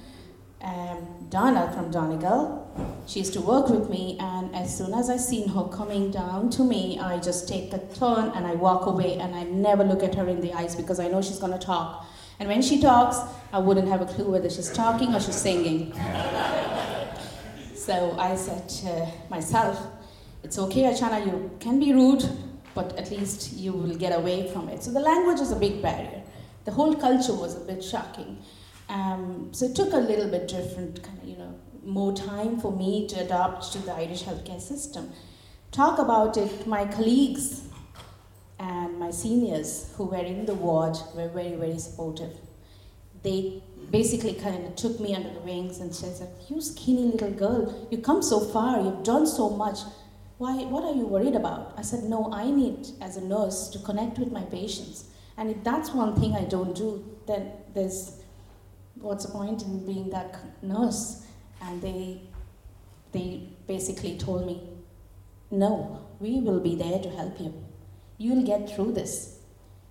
um, 0.63 1.27
Donna 1.31 1.73
from 1.75 1.91
Donegal. 1.91 2.59
She 3.07 3.21
used 3.21 3.33
to 3.33 3.41
work 3.41 3.69
with 3.69 3.89
me, 3.89 4.17
and 4.21 4.55
as 4.55 4.77
soon 4.77 4.95
as 4.95 5.11
I 5.11 5.17
seen 5.17 5.49
her 5.49 5.65
coming 5.65 6.11
down 6.11 6.51
to 6.51 6.65
me, 6.65 6.99
I 6.99 7.19
just 7.19 7.49
take 7.49 7.73
a 7.73 7.79
turn 7.79 8.31
and 8.35 8.47
I 8.47 8.55
walk 8.55 8.87
away, 8.87 9.19
and 9.19 9.35
I 9.35 9.45
never 9.45 9.85
look 9.85 10.03
at 10.03 10.15
her 10.15 10.29
in 10.29 10.41
the 10.41 10.53
eyes 10.53 10.77
because 10.77 11.01
I 11.01 11.09
know 11.09 11.23
she's 11.23 11.39
gonna 11.39 11.59
talk. 11.59 12.07
And 12.39 12.49
when 12.49 12.63
she 12.63 12.81
talks, 12.81 13.19
I 13.53 13.59
wouldn't 13.59 13.89
have 13.89 14.01
a 14.01 14.07
clue 14.07 14.31
whether 14.31 14.49
she's 14.49 14.71
talking 14.73 15.15
or 15.15 15.21
she's 15.21 15.37
singing. 15.37 15.93
so 17.75 18.17
I 18.19 18.35
said 18.37 18.69
to 18.81 19.13
myself, 19.29 19.79
"It's 20.43 20.59
okay, 20.59 20.85
Archana. 20.85 21.25
You 21.27 21.51
can 21.61 21.79
be 21.79 21.93
rude, 21.93 22.25
but 22.75 22.97
at 22.99 23.11
least 23.11 23.53
you 23.55 23.73
will 23.73 23.95
get 23.95 24.17
away 24.17 24.49
from 24.53 24.69
it." 24.69 24.83
So 24.83 24.91
the 24.91 25.01
language 25.01 25.41
is 25.41 25.53
a 25.53 25.57
big 25.57 25.83
barrier. 25.83 26.23
The 26.65 26.73
whole 26.73 26.95
culture 26.95 27.35
was 27.35 27.57
a 27.57 27.61
bit 27.61 27.83
shocking. 27.83 28.39
Um, 28.91 29.51
so 29.53 29.67
it 29.67 29.77
took 29.77 29.93
a 29.93 29.99
little 29.99 30.29
bit 30.29 30.49
different, 30.49 31.01
kind 31.03 31.19
of, 31.23 31.29
you 31.29 31.37
know, 31.37 31.55
more 31.85 32.13
time 32.13 32.59
for 32.61 32.73
me 32.73 33.07
to 33.09 33.21
adapt 33.21 33.73
to 33.73 33.79
the 33.79 33.93
Irish 33.93 34.25
healthcare 34.25 34.61
system. 34.61 35.13
Talk 35.71 36.01
about 36.01 36.37
it, 36.37 36.67
my 36.67 36.85
colleagues 36.87 37.63
and 38.59 38.99
my 38.99 39.13
seniors 39.13 39.95
who 39.97 40.07
were 40.07 40.17
in 40.17 40.45
the 40.45 40.55
ward 40.55 40.97
were 41.15 41.29
very, 41.29 41.55
very 41.55 41.79
supportive. 41.79 42.37
They 43.23 43.63
basically 43.93 44.35
kind 44.35 44.67
of 44.67 44.75
took 44.75 44.99
me 44.99 45.15
under 45.15 45.33
the 45.33 45.41
wings 45.41 45.79
and 45.79 45.95
said, 45.95 46.29
You 46.49 46.61
skinny 46.61 47.05
little 47.05 47.31
girl, 47.31 47.89
you 47.93 47.99
come 47.99 48.23
so 48.23 48.41
far, 48.41 48.81
you've 48.81 49.05
done 49.05 49.27
so 49.27 49.51
much. 49.51 49.79
Why, 50.39 50.65
what 50.65 50.83
are 50.83 50.95
you 50.95 51.07
worried 51.07 51.37
about? 51.37 51.75
I 51.77 51.83
said, 51.83 52.03
No, 52.03 52.29
I 52.33 52.51
need, 52.51 52.89
as 53.01 53.17
a 53.17 53.21
nurse, 53.21 53.69
to 53.69 53.79
connect 53.79 54.19
with 54.19 54.33
my 54.33 54.43
patients. 54.43 55.05
And 55.37 55.49
if 55.49 55.63
that's 55.63 55.93
one 55.93 56.21
thing 56.21 56.35
I 56.35 56.45
don't 56.45 56.75
do, 56.75 57.05
then 57.27 57.53
there's 57.73 58.20
what's 59.01 59.27
the 59.27 59.33
point 59.33 59.63
in 59.63 59.85
being 59.87 60.11
that 60.11 60.39
nurse? 60.63 61.27
And 61.63 61.81
they, 61.83 62.23
they 63.13 63.49
basically 63.67 64.19
told 64.19 64.47
me, 64.47 64.63
no, 65.51 66.07
we 66.21 66.41
will 66.41 66.61
be 66.61 66.75
there 66.77 66.99
to 66.99 67.11
help 67.11 67.41
you. 67.41 67.55
You'll 68.19 68.47
get 68.47 68.71
through 68.71 68.93
this. 68.93 69.39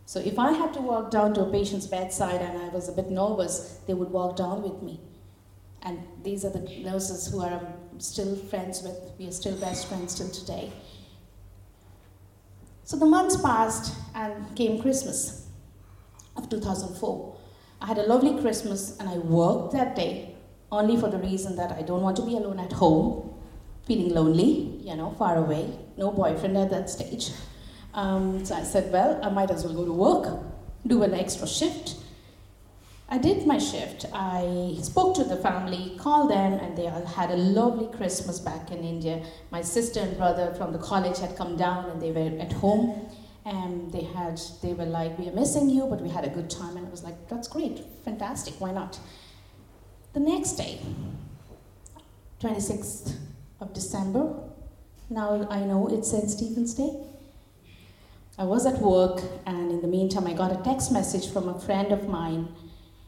So 0.05 0.19
if 0.19 0.39
I 0.39 0.53
had 0.53 0.73
to 0.73 0.81
walk 0.81 1.11
down 1.11 1.33
to 1.35 1.41
a 1.41 1.51
patient's 1.51 1.85
bedside 1.85 2.41
and 2.41 2.57
I 2.57 2.69
was 2.69 2.89
a 2.89 2.91
bit 2.91 3.11
nervous, 3.11 3.79
they 3.85 3.93
would 3.93 4.09
walk 4.09 4.37
down 4.37 4.63
with 4.63 4.81
me. 4.81 4.99
And 5.81 5.99
these 6.23 6.43
are 6.45 6.49
the 6.49 6.61
nurses 6.61 7.27
who 7.27 7.41
are 7.41 7.61
still 7.99 8.35
friends 8.35 8.81
with. 8.81 8.95
We 9.17 9.27
are 9.27 9.31
still 9.31 9.55
best 9.57 9.87
friends 9.87 10.15
till 10.15 10.29
today. 10.29 10.71
So 12.83 12.97
the 12.97 13.05
months 13.05 13.39
passed 13.39 13.95
and 14.15 14.55
came 14.55 14.81
Christmas 14.81 15.47
of 16.35 16.49
2004. 16.49 17.38
I 17.81 17.85
had 17.85 17.97
a 17.97 18.03
lovely 18.03 18.39
Christmas 18.41 18.97
and 18.99 19.07
I 19.07 19.17
worked 19.17 19.73
that 19.73 19.95
day 19.95 20.35
only 20.71 20.97
for 20.97 21.09
the 21.09 21.17
reason 21.17 21.55
that 21.55 21.71
I 21.71 21.81
don't 21.81 22.01
want 22.01 22.17
to 22.17 22.25
be 22.25 22.35
alone 22.35 22.59
at 22.59 22.73
home, 22.73 23.33
feeling 23.85 24.13
lonely, 24.13 24.79
you 24.83 24.95
know, 24.95 25.11
far 25.17 25.37
away, 25.37 25.77
no 25.97 26.11
boyfriend 26.11 26.57
at 26.57 26.69
that 26.69 26.89
stage. 26.89 27.31
Um, 27.93 28.45
so 28.45 28.55
I 28.55 28.63
said, 28.63 28.91
well, 28.91 29.19
I 29.23 29.29
might 29.29 29.49
as 29.49 29.63
well 29.63 29.73
go 29.73 29.85
to 29.85 29.93
work, 29.93 30.43
do 30.85 31.03
an 31.03 31.13
extra 31.13 31.47
shift. 31.47 31.95
I 33.11 33.17
did 33.17 33.47
my 33.47 33.57
shift. 33.57 34.05
I 34.13 34.77
spoke 34.83 35.15
to 35.15 35.23
the 35.23 35.37
family, 35.37 35.95
called 35.97 36.29
them, 36.29 36.53
and 36.53 36.77
they 36.77 36.87
all 36.87 37.03
had 37.05 37.31
a 37.31 37.35
lovely 37.35 37.87
Christmas 37.97 38.39
back 38.39 38.69
in 38.69 38.83
India. 38.83 39.23
My 39.49 39.61
sister 39.61 40.01
and 40.01 40.15
brother 40.15 40.53
from 40.53 40.73
the 40.73 40.77
college 40.77 41.17
had 41.17 41.35
come 41.35 41.57
down 41.57 41.89
and 41.89 41.99
they 41.99 42.11
were 42.11 42.39
at 42.39 42.53
home 42.53 43.09
and 43.49 43.91
they 43.91 44.03
had 44.03 44.39
they 44.61 44.73
were 44.73 44.85
like 44.85 45.17
we 45.17 45.27
are 45.27 45.31
missing 45.31 45.69
you 45.69 45.85
but 45.87 46.01
we 46.01 46.09
had 46.09 46.23
a 46.23 46.29
good 46.29 46.49
time 46.49 46.77
and 46.77 46.85
i 46.87 46.89
was 46.89 47.03
like 47.03 47.27
that's 47.29 47.47
great 47.47 47.79
fantastic 48.05 48.53
why 48.59 48.71
not? 48.71 48.99
The 50.13 50.19
next 50.19 50.53
day 50.53 50.79
26th 52.41 53.15
of 53.59 53.73
december 53.73 54.23
now 55.09 55.47
i 55.49 55.59
know 55.61 55.87
it's 55.87 56.11
st 56.11 56.29
stephen's 56.29 56.73
day 56.73 56.91
i 58.37 58.43
was 58.43 58.65
at 58.65 58.79
work 58.79 59.21
and 59.45 59.71
in 59.71 59.81
the 59.81 59.87
meantime 59.87 60.27
i 60.27 60.33
got 60.33 60.51
a 60.51 60.61
text 60.63 60.91
message 60.91 61.31
from 61.33 61.49
a 61.49 61.59
friend 61.59 61.91
of 61.91 62.07
mine 62.07 62.47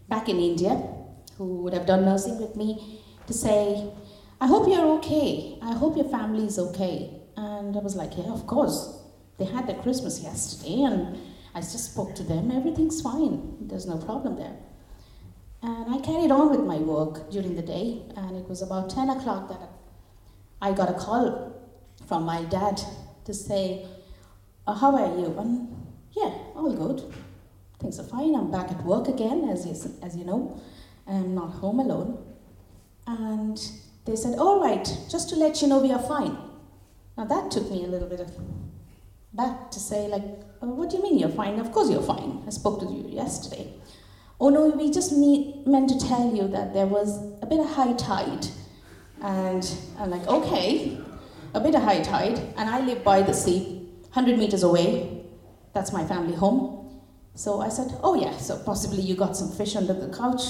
back 0.10 0.30
in 0.30 0.40
india 0.40 0.74
who 1.38 1.48
would 1.62 1.74
have 1.74 1.86
done 1.86 2.04
nursing 2.06 2.40
with 2.40 2.56
me 2.56 3.00
to 3.28 3.34
say 3.34 3.58
i 4.40 4.48
hope 4.48 4.68
you're 4.68 4.90
okay. 4.98 5.58
I 5.62 5.74
hope 5.74 5.96
your 5.96 6.10
family 6.10 6.46
is 6.46 6.58
okay. 6.58 7.10
And 7.38 7.76
i 7.78 7.80
was 7.80 7.96
like 7.96 8.18
yeah 8.18 8.32
of 8.38 8.46
course 8.48 9.01
they 9.38 9.46
had 9.46 9.68
their 9.68 9.82
Christmas 9.82 10.22
yesterday, 10.22 10.84
and 10.84 11.18
I 11.54 11.60
just 11.60 11.94
spoke 11.94 12.16
to 12.16 12.24
them. 12.24 12.52
Everything's 12.52 13.02
fine. 13.02 13.58
There's 13.62 13.88
no 13.88 13.98
problem 13.98 14.36
there. 14.38 14.56
And 15.64 15.94
I 15.94 16.00
carried 16.00 16.32
on 16.32 16.50
with 16.50 16.62
my 16.62 16.78
work 16.78 17.30
during 17.30 17.56
the 17.56 17.62
day, 17.62 18.02
and 18.16 18.36
it 18.36 18.48
was 18.50 18.62
about 18.62 18.90
10 18.90 19.10
o'clock 19.10 19.50
that 19.50 19.70
I 20.62 20.74
got 20.74 20.90
a 20.90 20.94
call 20.94 21.54
from 22.08 22.24
my 22.24 22.44
dad 22.46 22.82
to 23.26 23.34
say, 23.34 23.86
oh, 24.68 24.74
How 24.74 24.96
are 24.96 25.18
you? 25.20 25.36
And 25.38 25.76
yeah, 26.14 26.34
all 26.56 26.74
good. 26.74 27.14
Things 27.80 28.00
are 28.00 28.04
fine. 28.04 28.36
I'm 28.36 28.52
back 28.52 28.72
at 28.72 28.84
work 28.84 29.08
again, 29.08 29.50
as 29.50 29.66
you, 29.66 29.76
as 30.02 30.16
you 30.16 30.24
know. 30.24 30.60
I'm 31.08 31.34
not 31.36 31.52
home 31.52 31.80
alone. 31.80 32.24
And 33.08 33.60
they 34.06 34.16
said, 34.16 34.38
All 34.38 34.62
right, 34.62 34.86
just 35.10 35.30
to 35.30 35.36
let 35.36 35.62
you 35.62 35.68
know, 35.68 35.80
we 35.80 35.92
are 35.92 36.02
fine. 36.02 36.38
Now 37.18 37.26
that 37.26 37.52
took 37.52 37.70
me 37.70 37.84
a 37.84 37.88
little 37.88 38.08
bit 38.08 38.20
of 38.20 38.32
back 39.34 39.72
to 39.72 39.80
say, 39.80 40.08
like, 40.08 40.24
oh, 40.62 40.68
what 40.68 40.90
do 40.90 40.98
you 40.98 41.04
mean 41.04 41.18
you're 41.18 41.30
fine? 41.30 41.60
Of 41.60 41.72
course 41.72 41.90
you're 41.90 42.02
fine. 42.02 42.44
I 42.46 42.50
spoke 42.50 42.80
to 42.82 42.86
you 42.86 43.08
yesterday. 43.10 43.74
Oh 44.40 44.50
no, 44.50 44.70
we 44.70 44.92
just 44.92 45.12
need, 45.12 45.68
meant 45.68 45.90
to 45.90 46.00
tell 46.00 46.36
you 46.36 46.48
that 46.48 46.74
there 46.74 46.88
was 46.88 47.18
a 47.42 47.46
bit 47.46 47.60
of 47.60 47.68
high 47.68 47.94
tide. 47.94 48.48
And 49.22 49.70
I'm 50.00 50.10
like, 50.10 50.28
okay, 50.28 50.98
a 51.54 51.60
bit 51.60 51.76
of 51.76 51.84
high 51.84 52.02
tide. 52.02 52.40
And 52.58 52.70
I 52.70 52.80
live 52.80 53.04
by 53.04 53.22
the 53.22 53.34
sea, 53.34 53.88
100 54.14 54.38
meters 54.38 54.64
away. 54.64 55.26
That's 55.74 55.94
my 55.94 56.06
family 56.06 56.36
home. 56.36 57.02
So 57.36 57.62
I 57.62 57.70
said, 57.70 57.98
oh 58.04 58.16
yeah, 58.16 58.36
so 58.38 58.58
possibly 58.58 59.02
you 59.02 59.16
got 59.16 59.38
some 59.38 59.52
fish 59.52 59.76
under 59.76 59.94
the 59.94 60.10
couch. 60.16 60.42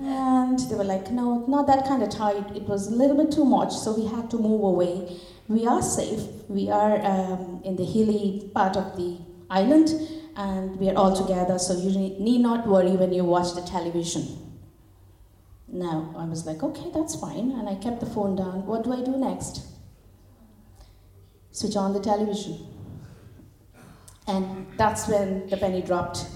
And 0.00 0.58
they 0.58 0.76
were 0.76 0.84
like, 0.84 1.10
no, 1.10 1.44
not 1.46 1.66
that 1.66 1.86
kind 1.86 2.02
of 2.02 2.10
tide. 2.10 2.56
It 2.56 2.62
was 2.62 2.86
a 2.86 2.94
little 2.94 3.16
bit 3.16 3.32
too 3.32 3.44
much, 3.44 3.72
so 3.72 3.96
we 3.96 4.06
had 4.06 4.30
to 4.30 4.36
move 4.38 4.62
away. 4.62 5.18
We 5.48 5.66
are 5.66 5.82
safe. 5.82 6.22
We 6.48 6.70
are 6.70 7.04
um, 7.04 7.62
in 7.64 7.76
the 7.76 7.84
hilly 7.84 8.50
part 8.54 8.76
of 8.76 8.96
the 8.96 9.18
island, 9.50 9.88
and 10.36 10.78
we 10.78 10.88
are 10.88 10.96
all 10.96 11.16
together, 11.16 11.58
so 11.58 11.76
you 11.76 11.90
need 11.90 12.40
not 12.40 12.66
worry 12.66 12.92
when 12.92 13.12
you 13.12 13.24
watch 13.24 13.54
the 13.54 13.62
television. 13.62 14.38
Now, 15.66 16.14
I 16.16 16.24
was 16.24 16.46
like, 16.46 16.62
okay, 16.62 16.90
that's 16.94 17.16
fine, 17.16 17.50
and 17.50 17.68
I 17.68 17.74
kept 17.74 18.00
the 18.00 18.06
phone 18.06 18.36
down. 18.36 18.66
What 18.66 18.84
do 18.84 18.92
I 18.92 19.02
do 19.02 19.16
next? 19.16 19.66
Switch 21.50 21.76
on 21.76 21.92
the 21.92 22.00
television. 22.00 22.66
And 24.28 24.66
that's 24.76 25.08
when 25.08 25.48
the 25.48 25.56
penny 25.56 25.82
dropped 25.82 26.26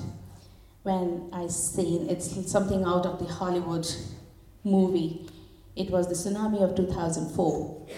when 0.82 1.28
I 1.32 1.46
seen 1.46 2.08
it's 2.10 2.50
something 2.50 2.84
out 2.84 3.06
of 3.06 3.18
the 3.18 3.26
Hollywood 3.26 3.86
movie. 4.64 5.28
It 5.74 5.90
was 5.90 6.08
the 6.08 6.14
tsunami 6.14 6.62
of 6.62 6.76
2004, 6.76 7.88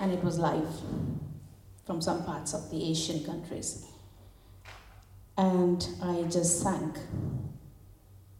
and 0.00 0.12
it 0.12 0.24
was 0.24 0.38
live 0.38 0.68
from 1.86 2.00
some 2.00 2.24
parts 2.24 2.52
of 2.54 2.70
the 2.70 2.90
Asian 2.90 3.24
countries. 3.24 3.86
And 5.36 5.86
I 6.02 6.22
just 6.22 6.62
sank. 6.62 6.98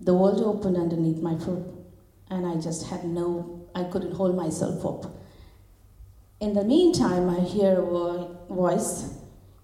The 0.00 0.14
world 0.14 0.40
opened 0.40 0.76
underneath 0.76 1.22
my 1.22 1.38
foot, 1.38 1.64
and 2.28 2.46
I 2.46 2.60
just 2.60 2.88
had 2.88 3.04
no, 3.04 3.66
I 3.74 3.84
couldn't 3.84 4.14
hold 4.14 4.34
myself 4.34 4.84
up. 4.84 5.14
In 6.40 6.54
the 6.54 6.64
meantime, 6.64 7.30
I 7.30 7.40
hear 7.40 7.80
a 7.80 8.26
voice 8.52 9.14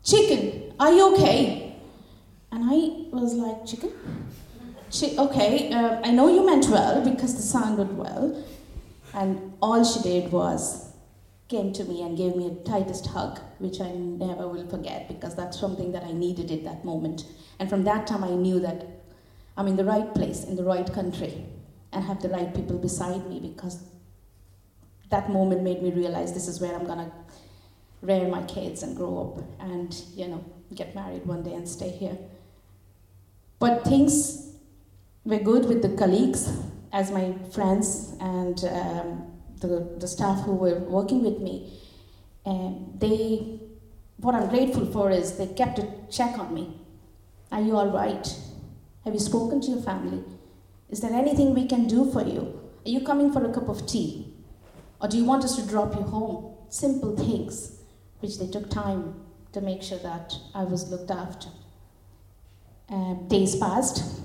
Chicken, 0.09 0.73
are 0.81 0.91
you 0.91 1.15
okay? 1.15 1.77
And 2.51 2.65
I 2.65 3.15
was 3.15 3.35
like, 3.35 3.67
chicken? 3.67 3.93
She, 4.91 5.19
okay, 5.19 5.71
uh, 5.73 6.01
I 6.03 6.11
know 6.11 6.29
you 6.29 6.45
meant 6.47 6.69
well 6.69 7.05
because 7.05 7.37
the 7.37 7.43
sound 7.43 7.77
sounded 7.77 7.97
well. 7.97 8.45
And 9.15 9.53
all 9.61 9.85
she 9.85 10.01
did 10.03 10.33
was 10.33 10.93
came 11.49 11.73
to 11.73 11.85
me 11.85 12.03
and 12.03 12.17
gave 12.17 12.37
me 12.37 12.47
a 12.47 12.55
tightest 12.65 13.07
hug, 13.07 13.41
which 13.59 13.81
I 13.81 13.91
never 13.91 14.49
will 14.49 14.67
forget 14.69 15.09
because 15.09 15.35
that's 15.35 15.59
something 15.59 15.93
that 15.93 16.05
I 16.05 16.13
needed 16.13 16.51
at 16.51 16.65
that 16.65 16.85
moment. 16.85 17.25
And 17.59 17.69
from 17.69 17.85
that 17.85 18.07
time, 18.07 18.23
I 18.23 18.31
knew 18.31 18.61
that 18.61 18.87
I'm 19.57 19.67
in 19.67 19.77
the 19.77 19.85
right 19.85 20.15
place, 20.15 20.45
in 20.45 20.57
the 20.57 20.65
right 20.65 20.91
country, 20.93 21.45
and 21.93 22.05
have 22.05 22.21
the 22.21 22.29
right 22.29 22.55
people 22.55 22.79
beside 22.79 23.27
me 23.29 23.41
because 23.41 23.83
that 25.11 25.31
moment 25.31 25.63
made 25.63 25.83
me 25.83 25.91
realize 25.91 26.35
this 26.35 26.49
is 26.49 26.61
where 26.61 26.75
I'm 26.75 26.87
gonna 26.87 27.11
rear 28.03 28.29
my 28.29 28.43
kids 28.43 28.83
and 28.83 28.95
grow 28.95 29.35
up 29.39 29.61
and, 29.61 29.95
you 30.15 30.29
know, 30.29 30.45
get 30.75 30.95
married 30.95 31.25
one 31.27 31.43
day 31.43 31.55
and 31.55 31.67
stay 31.67 31.89
here. 31.89 32.17
But 33.59 33.85
things 33.85 34.48
were 35.25 35.39
good 35.39 35.67
with 35.67 35.83
the 35.83 35.97
colleagues, 35.97 36.51
as 36.93 37.11
my 37.11 37.35
friends 37.53 38.17
and 38.21 38.65
um, 38.65 39.33
the, 39.61 39.97
the 39.99 40.09
staff 40.09 40.45
who 40.45 40.55
were 40.55 40.79
working 40.79 41.23
with 41.23 41.41
me. 41.41 41.73
And 42.45 42.99
they, 42.99 43.61
what 44.17 44.35
I'm 44.35 44.49
grateful 44.49 44.87
for 44.87 45.11
is 45.11 45.37
they 45.37 45.49
kept 45.49 45.79
a 45.79 45.89
check 46.11 46.39
on 46.39 46.55
me. 46.55 46.81
Are 47.53 47.61
you 47.61 47.77
all 47.77 47.91
right? 47.91 48.27
Have 49.05 49.15
you 49.15 49.21
spoken 49.21 49.61
to 49.63 49.71
your 49.71 49.83
family? 49.83 50.25
Is 50.89 51.01
there 51.01 51.13
anything 51.13 51.55
we 51.55 51.67
can 51.67 51.87
do 51.87 52.11
for 52.11 52.23
you? 52.23 52.61
Are 52.85 52.91
you 52.91 53.01
coming 53.01 53.33
for 53.33 53.45
a 53.45 53.53
cup 53.53 53.69
of 53.69 53.87
tea? 53.87 54.35
Or 55.01 55.09
do 55.09 55.17
you 55.17 55.25
want 55.25 55.45
us 55.45 55.57
to 55.57 55.67
drop 55.67 55.95
you 55.95 56.03
home? 56.03 56.55
Simple 56.71 57.17
things, 57.17 57.81
which 58.21 58.39
they 58.39 58.47
took 58.47 58.71
time 58.71 59.15
to 59.53 59.61
make 59.61 59.83
sure 59.83 59.99
that 59.99 60.35
I 60.55 60.65
was 60.65 60.91
looked 60.91 61.11
after. 61.11 61.49
Uh, 62.91 63.15
days 63.29 63.57
passed. 63.57 64.21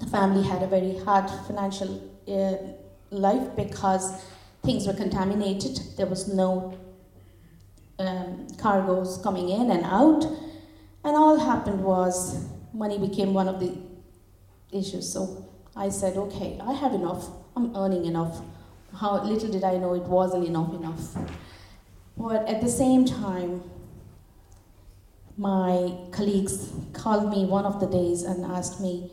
The 0.00 0.06
family 0.06 0.42
had 0.42 0.62
a 0.62 0.66
very 0.66 0.98
hard 0.98 1.30
financial 1.46 2.02
uh, 2.28 2.56
life 3.10 3.54
because 3.56 4.24
things 4.62 4.86
were 4.86 4.94
contaminated. 4.94 5.78
There 5.96 6.06
was 6.06 6.32
no 6.32 6.76
um, 7.98 8.48
cargoes 8.58 9.20
coming 9.22 9.48
in 9.48 9.70
and 9.70 9.84
out. 9.84 10.24
And 11.04 11.16
all 11.16 11.38
happened 11.38 11.82
was 11.84 12.46
money 12.72 12.98
became 12.98 13.34
one 13.34 13.48
of 13.48 13.60
the 13.60 13.76
issues. 14.72 15.12
So 15.12 15.46
I 15.76 15.90
said, 15.90 16.16
okay, 16.16 16.58
I 16.60 16.72
have 16.72 16.92
enough. 16.92 17.28
I'm 17.56 17.76
earning 17.76 18.06
enough. 18.06 18.40
How 18.96 19.22
little 19.22 19.50
did 19.50 19.64
I 19.64 19.76
know 19.76 19.94
it 19.94 20.02
wasn't 20.02 20.46
enough 20.46 20.72
enough. 20.74 21.16
But 22.16 22.48
at 22.48 22.60
the 22.60 22.68
same 22.68 23.04
time, 23.04 23.62
my 25.36 25.96
colleagues 26.12 26.70
called 26.92 27.28
me 27.28 27.44
one 27.44 27.64
of 27.64 27.80
the 27.80 27.86
days 27.86 28.22
and 28.22 28.44
asked 28.44 28.80
me, 28.80 29.10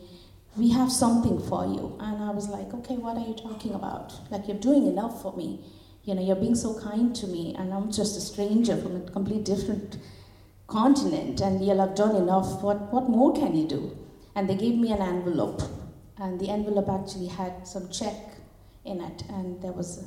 We 0.56 0.70
have 0.70 0.92
something 0.92 1.40
for 1.40 1.64
you. 1.64 1.96
And 2.00 2.22
I 2.22 2.30
was 2.30 2.48
like, 2.48 2.72
Okay, 2.74 2.96
what 2.96 3.16
are 3.16 3.26
you 3.26 3.34
talking 3.34 3.74
about? 3.74 4.12
Like, 4.30 4.48
you're 4.48 4.58
doing 4.58 4.86
enough 4.86 5.22
for 5.22 5.36
me. 5.36 5.60
You 6.04 6.14
know, 6.14 6.22
you're 6.22 6.36
being 6.36 6.56
so 6.56 6.78
kind 6.80 7.14
to 7.16 7.26
me, 7.28 7.54
and 7.56 7.72
I'm 7.72 7.92
just 7.92 8.16
a 8.16 8.20
stranger 8.20 8.76
from 8.76 8.96
a 8.96 9.00
complete 9.00 9.44
different 9.44 9.98
continent, 10.66 11.40
and 11.40 11.64
you'll 11.64 11.78
have 11.78 11.94
done 11.94 12.16
enough. 12.16 12.60
What, 12.60 12.92
what 12.92 13.08
more 13.08 13.32
can 13.32 13.54
you 13.56 13.68
do? 13.68 13.96
And 14.34 14.48
they 14.48 14.56
gave 14.56 14.74
me 14.74 14.90
an 14.90 15.00
envelope, 15.00 15.62
and 16.18 16.40
the 16.40 16.48
envelope 16.48 16.88
actually 16.88 17.28
had 17.28 17.68
some 17.68 17.88
check 17.88 18.16
in 18.84 19.00
it, 19.00 19.22
and 19.28 19.62
there 19.62 19.70
was 19.70 19.98
a 19.98 20.06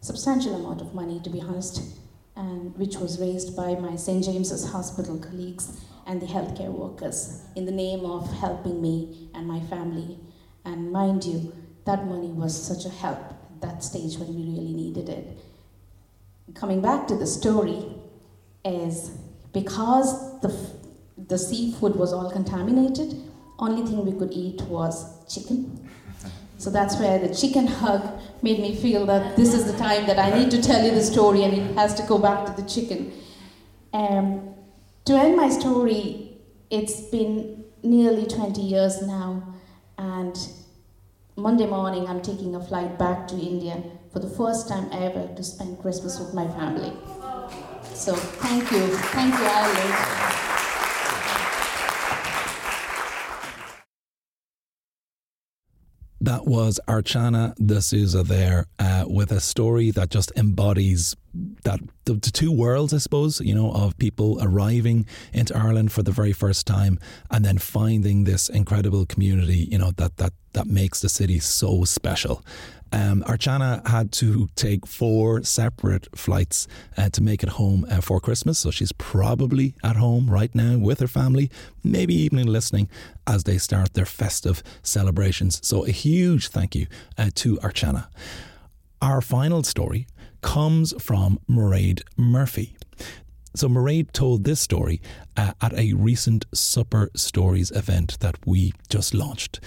substantial 0.00 0.54
amount 0.54 0.80
of 0.80 0.94
money, 0.94 1.20
to 1.20 1.28
be 1.28 1.42
honest 1.42 1.82
and 2.38 2.76
which 2.78 2.96
was 2.96 3.20
raised 3.20 3.56
by 3.56 3.74
my 3.74 3.96
St. 3.96 4.24
James's 4.24 4.70
Hospital 4.70 5.18
colleagues 5.18 5.80
and 6.08 6.20
the 6.20 6.26
healthcare 6.26 6.72
workers 6.72 7.42
in 7.54 7.66
the 7.66 7.72
name 7.72 8.04
of 8.04 8.32
helping 8.38 8.82
me 8.82 9.30
and 9.34 9.46
my 9.46 9.60
family. 9.60 10.18
And 10.64 10.90
mind 10.90 11.24
you, 11.24 11.54
that 11.84 12.06
money 12.06 12.28
was 12.28 12.60
such 12.60 12.84
a 12.84 12.88
help 12.88 13.18
at 13.18 13.60
that 13.60 13.84
stage 13.84 14.18
when 14.18 14.34
we 14.34 14.42
really 14.42 14.72
needed 14.72 15.08
it. 15.08 15.38
Coming 16.54 16.80
back 16.80 17.06
to 17.08 17.16
the 17.16 17.26
story, 17.26 17.84
is 18.64 19.10
because 19.52 20.40
the, 20.40 20.54
the 21.28 21.38
seafood 21.38 21.96
was 21.96 22.12
all 22.12 22.30
contaminated, 22.30 23.14
only 23.58 23.86
thing 23.86 24.04
we 24.04 24.18
could 24.18 24.32
eat 24.32 24.60
was 24.62 25.26
chicken 25.32 25.88
so 26.58 26.70
that's 26.70 26.98
where 26.98 27.18
the 27.18 27.34
chicken 27.34 27.66
hug 27.66 28.20
made 28.42 28.60
me 28.60 28.74
feel 28.74 29.04
that 29.06 29.36
this 29.36 29.52
is 29.52 29.70
the 29.70 29.76
time 29.78 30.06
that 30.06 30.18
I 30.18 30.36
need 30.38 30.50
to 30.52 30.62
tell 30.62 30.84
you 30.84 30.92
the 30.92 31.02
story 31.02 31.44
and 31.44 31.52
it 31.54 31.74
has 31.76 31.94
to 31.94 32.02
go 32.04 32.18
back 32.18 32.46
to 32.46 32.62
the 32.62 32.68
chicken. 32.68 33.12
Um, 33.92 34.47
to 35.08 35.14
end 35.14 35.34
my 35.34 35.48
story, 35.48 36.36
it's 36.68 37.00
been 37.08 37.64
nearly 37.82 38.26
20 38.26 38.60
years 38.60 39.00
now, 39.00 39.42
and 39.96 40.36
Monday 41.34 41.64
morning 41.64 42.06
I'm 42.06 42.20
taking 42.20 42.54
a 42.54 42.62
flight 42.62 42.98
back 42.98 43.26
to 43.28 43.34
India 43.34 43.82
for 44.12 44.18
the 44.18 44.28
first 44.28 44.68
time 44.68 44.86
ever 44.92 45.26
to 45.34 45.42
spend 45.42 45.80
Christmas 45.80 46.20
with 46.20 46.34
my 46.34 46.46
family. 46.48 46.92
So 47.94 48.14
thank 48.14 48.70
you. 48.70 48.86
Thank 49.16 49.32
you, 49.32 49.46
Ireland. 49.46 50.47
That 56.28 56.46
was 56.46 56.78
Archana 56.86 57.54
D'Souza 57.54 58.22
there 58.22 58.66
uh, 58.78 59.06
with 59.06 59.32
a 59.32 59.40
story 59.40 59.90
that 59.92 60.10
just 60.10 60.30
embodies 60.36 61.16
that 61.64 61.80
the, 62.04 62.14
the, 62.16 62.30
two 62.30 62.52
worlds, 62.52 62.92
I 62.92 62.98
suppose, 62.98 63.40
you 63.40 63.54
know, 63.54 63.72
of 63.72 63.96
people 63.96 64.36
arriving 64.42 65.06
into 65.32 65.56
Ireland 65.56 65.90
for 65.90 66.02
the 66.02 66.12
very 66.12 66.34
first 66.34 66.66
time 66.66 66.98
and 67.30 67.46
then 67.46 67.56
finding 67.56 68.24
this 68.24 68.50
incredible 68.50 69.06
community, 69.06 69.68
you 69.70 69.78
know, 69.78 69.92
that 69.92 70.18
that 70.18 70.34
that 70.52 70.66
makes 70.66 71.00
the 71.00 71.08
city 71.08 71.38
so 71.38 71.84
special. 71.84 72.44
Um, 72.92 73.22
Archana 73.26 73.86
had 73.86 74.12
to 74.12 74.48
take 74.54 74.86
four 74.86 75.42
separate 75.42 76.08
flights 76.16 76.66
uh, 76.96 77.10
to 77.10 77.22
make 77.22 77.42
it 77.42 77.50
home 77.50 77.86
uh, 77.90 78.00
for 78.00 78.20
Christmas. 78.20 78.58
So 78.58 78.70
she's 78.70 78.92
probably 78.92 79.74
at 79.82 79.96
home 79.96 80.30
right 80.30 80.54
now 80.54 80.78
with 80.78 81.00
her 81.00 81.08
family, 81.08 81.50
maybe 81.84 82.14
even 82.14 82.46
listening 82.46 82.88
as 83.26 83.44
they 83.44 83.58
start 83.58 83.94
their 83.94 84.06
festive 84.06 84.62
celebrations. 84.82 85.60
So 85.66 85.84
a 85.84 85.90
huge 85.90 86.48
thank 86.48 86.74
you 86.74 86.86
uh, 87.16 87.30
to 87.36 87.56
Archana. 87.58 88.08
Our 89.02 89.20
final 89.20 89.62
story 89.62 90.06
comes 90.40 90.94
from 91.02 91.38
Mairead 91.48 92.02
Murphy. 92.16 92.76
So 93.54 93.68
Mairead 93.68 94.12
told 94.12 94.44
this 94.44 94.60
story 94.60 95.00
uh, 95.36 95.52
at 95.60 95.72
a 95.72 95.92
recent 95.94 96.46
Supper 96.54 97.10
Stories 97.16 97.70
event 97.70 98.20
that 98.20 98.36
we 98.46 98.72
just 98.88 99.14
launched. 99.14 99.58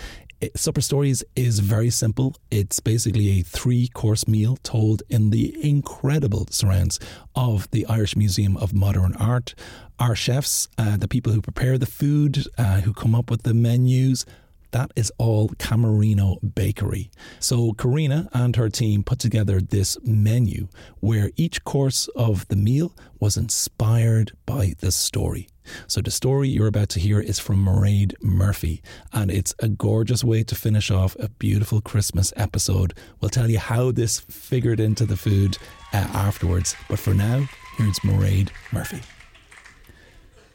Supper 0.56 0.82
Stories 0.82 1.23
is 1.36 1.60
very 1.60 1.89
simple. 1.89 2.36
It's 2.49 2.80
basically 2.80 3.39
a 3.39 3.43
three 3.43 3.88
course 3.88 4.27
meal 4.27 4.58
told 4.63 5.04
in 5.10 5.30
the 5.30 5.56
incredible 5.62 6.47
surrounds 6.49 6.99
of 7.36 7.69
the 7.71 7.86
Irish 7.86 8.15
Museum 8.15 8.58
of 8.58 8.73
Modern 8.73 9.15
Art. 9.17 9.54
Our 9.99 10.15
chefs, 10.15 10.67
uh, 10.77 10.97
the 10.97 11.08
people 11.08 11.32
who 11.34 11.41
prepare 11.41 11.77
the 11.77 11.86
food, 11.86 12.43
uh, 12.58 12.82
who 12.82 12.93
come 12.93 13.13
up 13.13 13.30
with 13.30 13.43
the 13.43 13.54
menus, 13.54 14.25
That 14.71 14.91
is 14.95 15.12
all 15.17 15.49
Camerino 15.49 16.38
Bakery. 16.56 17.12
So 17.39 17.73
Karina 17.73 18.30
and 18.34 18.56
her 18.56 18.69
team 18.69 19.04
put 19.04 19.19
together 19.19 19.60
this 19.60 19.97
menu 20.04 20.69
where 21.01 21.32
each 21.36 21.63
course 21.63 22.08
of 22.15 22.47
the 22.47 22.56
meal 22.56 22.95
was 23.19 23.38
inspired 23.38 24.32
by 24.45 24.73
the 24.80 24.91
story. 24.91 25.49
So, 25.88 26.02
the 26.02 26.12
story 26.12 26.50
you're 26.50 26.67
about 26.67 26.89
to 26.89 27.00
hear 27.00 27.19
is 27.19 27.39
from 27.39 27.65
Mairead 27.65 28.13
Murphy, 28.21 28.82
and 29.13 29.30
it's 29.32 29.54
a 29.60 29.69
gorgeous 29.69 30.24
way 30.24 30.43
to 30.43 30.56
finish 30.56 30.91
off 30.91 31.15
a 31.19 31.30
beautiful 31.30 31.82
Christmas 31.82 32.34
episode. 32.36 32.93
We'll 33.19 33.30
tell 33.30 33.50
you 33.50 33.60
how 33.60 33.91
this 33.91 34.19
figured 34.19 34.80
into 34.80 35.06
the 35.06 35.17
food 35.17 35.58
uh, 35.93 35.97
afterwards, 36.13 36.76
but 36.89 37.00
for 37.00 37.13
now, 37.13 37.47
here's 37.78 38.00
Mairead 38.00 38.50
Murphy. 38.71 39.02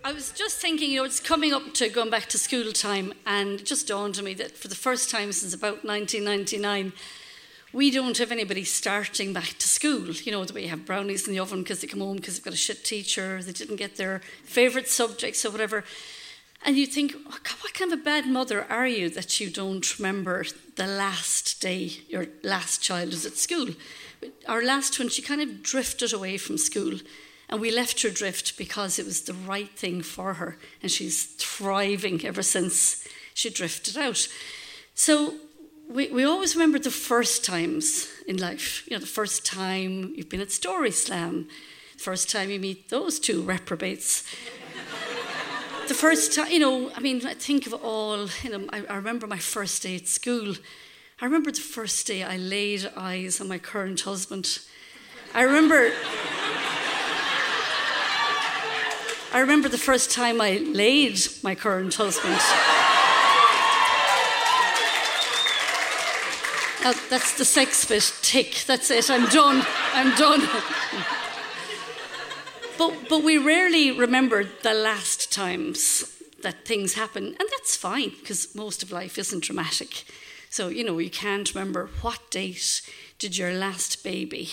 I 0.06 0.12
was 0.12 0.30
just 0.30 0.58
thinking, 0.58 0.90
you 0.90 0.98
know, 0.98 1.04
it's 1.04 1.18
coming 1.18 1.52
up 1.52 1.74
to 1.74 1.88
going 1.88 2.10
back 2.10 2.26
to 2.26 2.38
school 2.38 2.70
time, 2.72 3.12
and 3.26 3.60
it 3.60 3.66
just 3.66 3.88
dawned 3.88 4.18
on 4.18 4.24
me 4.24 4.34
that 4.34 4.56
for 4.56 4.68
the 4.68 4.76
first 4.76 5.10
time 5.10 5.32
since 5.32 5.52
about 5.52 5.84
1999, 5.84 6.92
we 7.76 7.90
don't 7.90 8.16
have 8.16 8.32
anybody 8.32 8.64
starting 8.64 9.34
back 9.34 9.58
to 9.58 9.68
school. 9.68 10.10
You 10.10 10.32
know, 10.32 10.42
you 10.42 10.68
have 10.68 10.86
brownies 10.86 11.28
in 11.28 11.34
the 11.34 11.40
oven 11.40 11.62
because 11.62 11.82
they 11.82 11.86
come 11.86 12.00
home 12.00 12.16
because 12.16 12.34
they've 12.34 12.44
got 12.44 12.54
a 12.54 12.56
shit 12.56 12.82
teacher, 12.84 13.42
they 13.42 13.52
didn't 13.52 13.76
get 13.76 13.98
their 13.98 14.20
favourite 14.44 14.88
subjects 14.88 15.44
or 15.44 15.50
whatever. 15.50 15.84
And 16.64 16.78
you 16.78 16.86
think, 16.86 17.14
oh, 17.14 17.38
God, 17.42 17.56
what 17.60 17.74
kind 17.74 17.92
of 17.92 18.00
a 18.00 18.02
bad 18.02 18.26
mother 18.26 18.66
are 18.70 18.86
you 18.86 19.10
that 19.10 19.40
you 19.40 19.50
don't 19.50 19.98
remember 19.98 20.46
the 20.76 20.86
last 20.86 21.60
day 21.60 21.90
your 22.08 22.28
last 22.42 22.80
child 22.80 23.10
was 23.10 23.26
at 23.26 23.36
school? 23.36 23.68
Our 24.48 24.64
last 24.64 24.98
one, 24.98 25.10
she 25.10 25.20
kind 25.20 25.42
of 25.42 25.62
drifted 25.62 26.14
away 26.14 26.38
from 26.38 26.56
school. 26.56 27.00
And 27.50 27.60
we 27.60 27.70
left 27.70 28.00
her 28.00 28.10
drift 28.10 28.56
because 28.56 28.98
it 28.98 29.04
was 29.04 29.20
the 29.20 29.34
right 29.34 29.70
thing 29.78 30.00
for 30.00 30.34
her. 30.34 30.56
And 30.80 30.90
she's 30.90 31.26
thriving 31.26 32.24
ever 32.24 32.42
since 32.42 33.06
she 33.34 33.50
drifted 33.50 33.98
out. 33.98 34.26
So 34.94 35.34
we, 35.88 36.08
we 36.08 36.24
always 36.24 36.56
remember 36.56 36.78
the 36.78 36.90
first 36.90 37.44
times 37.44 38.08
in 38.26 38.38
life. 38.38 38.86
You 38.88 38.96
know, 38.96 39.00
the 39.00 39.06
first 39.06 39.44
time 39.44 40.12
you've 40.16 40.28
been 40.28 40.40
at 40.40 40.50
Story 40.50 40.90
Slam, 40.90 41.48
the 41.96 42.02
first 42.02 42.30
time 42.30 42.50
you 42.50 42.58
meet 42.58 42.88
those 42.88 43.20
two 43.20 43.42
reprobates. 43.42 44.24
the 45.88 45.94
first 45.94 46.34
time, 46.34 46.50
you 46.50 46.58
know, 46.58 46.90
I 46.94 47.00
mean, 47.00 47.24
I 47.24 47.34
think 47.34 47.66
of 47.66 47.74
all, 47.74 48.28
you 48.42 48.50
know, 48.50 48.66
I, 48.72 48.84
I 48.86 48.96
remember 48.96 49.26
my 49.26 49.38
first 49.38 49.82
day 49.82 49.96
at 49.96 50.08
school. 50.08 50.54
I 51.20 51.24
remember 51.24 51.50
the 51.50 51.60
first 51.60 52.06
day 52.06 52.22
I 52.22 52.36
laid 52.36 52.90
eyes 52.96 53.40
on 53.40 53.48
my 53.48 53.58
current 53.58 54.00
husband. 54.00 54.58
I 55.34 55.42
remember. 55.42 55.92
I 59.32 59.40
remember 59.40 59.68
the 59.68 59.78
first 59.78 60.10
time 60.10 60.40
I 60.40 60.58
laid 60.58 61.20
my 61.42 61.54
current 61.54 61.94
husband. 61.94 62.40
Uh, 66.86 66.94
that's 67.10 67.36
the 67.36 67.44
sex 67.44 67.84
bit. 67.84 68.12
Tick. 68.22 68.62
That's 68.64 68.92
it. 68.92 69.10
I'm 69.10 69.28
done. 69.30 69.66
I'm 69.92 70.14
done. 70.14 70.48
but 72.78 73.08
but 73.08 73.24
we 73.24 73.38
rarely 73.38 73.90
remember 73.90 74.44
the 74.62 74.72
last 74.72 75.32
times 75.32 76.16
that 76.44 76.64
things 76.64 76.94
happen, 76.94 77.24
and 77.24 77.48
that's 77.50 77.74
fine 77.74 78.10
because 78.10 78.54
most 78.54 78.84
of 78.84 78.92
life 78.92 79.18
isn't 79.18 79.42
dramatic. 79.42 80.04
So 80.48 80.68
you 80.68 80.84
know 80.84 80.98
you 80.98 81.10
can't 81.10 81.52
remember 81.52 81.90
what 82.02 82.20
date 82.30 82.82
did 83.18 83.36
your 83.36 83.52
last 83.52 84.04
baby 84.04 84.50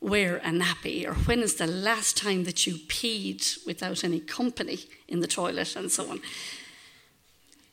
wear 0.00 0.36
a 0.36 0.50
nappy, 0.50 1.04
or 1.04 1.14
when 1.14 1.40
is 1.40 1.56
the 1.56 1.66
last 1.66 2.16
time 2.16 2.44
that 2.44 2.68
you 2.68 2.74
peed 2.74 3.66
without 3.66 4.04
any 4.04 4.20
company 4.20 4.78
in 5.08 5.18
the 5.18 5.26
toilet, 5.26 5.74
and 5.74 5.90
so 5.90 6.08
on. 6.08 6.20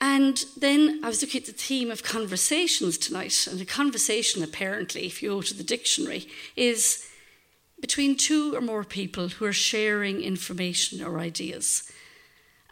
And 0.02 0.46
then 0.56 1.02
I 1.04 1.08
was 1.08 1.22
looking 1.22 1.42
at 1.42 1.48
the 1.48 1.52
theme 1.52 1.92
of 1.92 2.04
conversations 2.04 2.98
tonight, 2.98 3.48
and 3.52 3.60
a 3.60 3.66
conversation, 3.66 4.42
apparently, 4.44 5.06
if 5.06 5.22
you 5.22 5.30
go 5.30 5.42
to 5.42 5.54
the 5.54 5.64
dictionary, 5.64 6.28
is 6.56 7.06
between 7.82 8.16
two 8.16 8.56
or 8.56 8.62
more 8.62 8.84
people 8.84 9.28
who 9.28 9.46
are 9.46 9.54
sharing 9.54 10.22
information 10.22 11.04
or 11.04 11.20
ideas. 11.20 11.92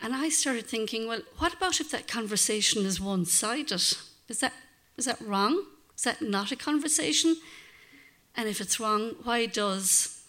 And 0.01 0.15
I 0.15 0.29
started 0.29 0.67
thinking, 0.67 1.07
well, 1.07 1.21
what 1.37 1.53
about 1.53 1.81
if 1.81 1.91
that 1.91 2.07
conversation 2.07 2.85
is 2.85 3.01
one 3.01 3.25
sided? 3.25 3.71
Is 3.71 4.39
that, 4.39 4.53
is 4.95 5.05
that 5.05 5.19
wrong? 5.21 5.65
Is 5.95 6.03
that 6.03 6.21
not 6.21 6.51
a 6.51 6.55
conversation? 6.55 7.37
And 8.35 8.47
if 8.47 8.61
it's 8.61 8.79
wrong, 8.79 9.15
why 9.23 9.47
does 9.47 10.23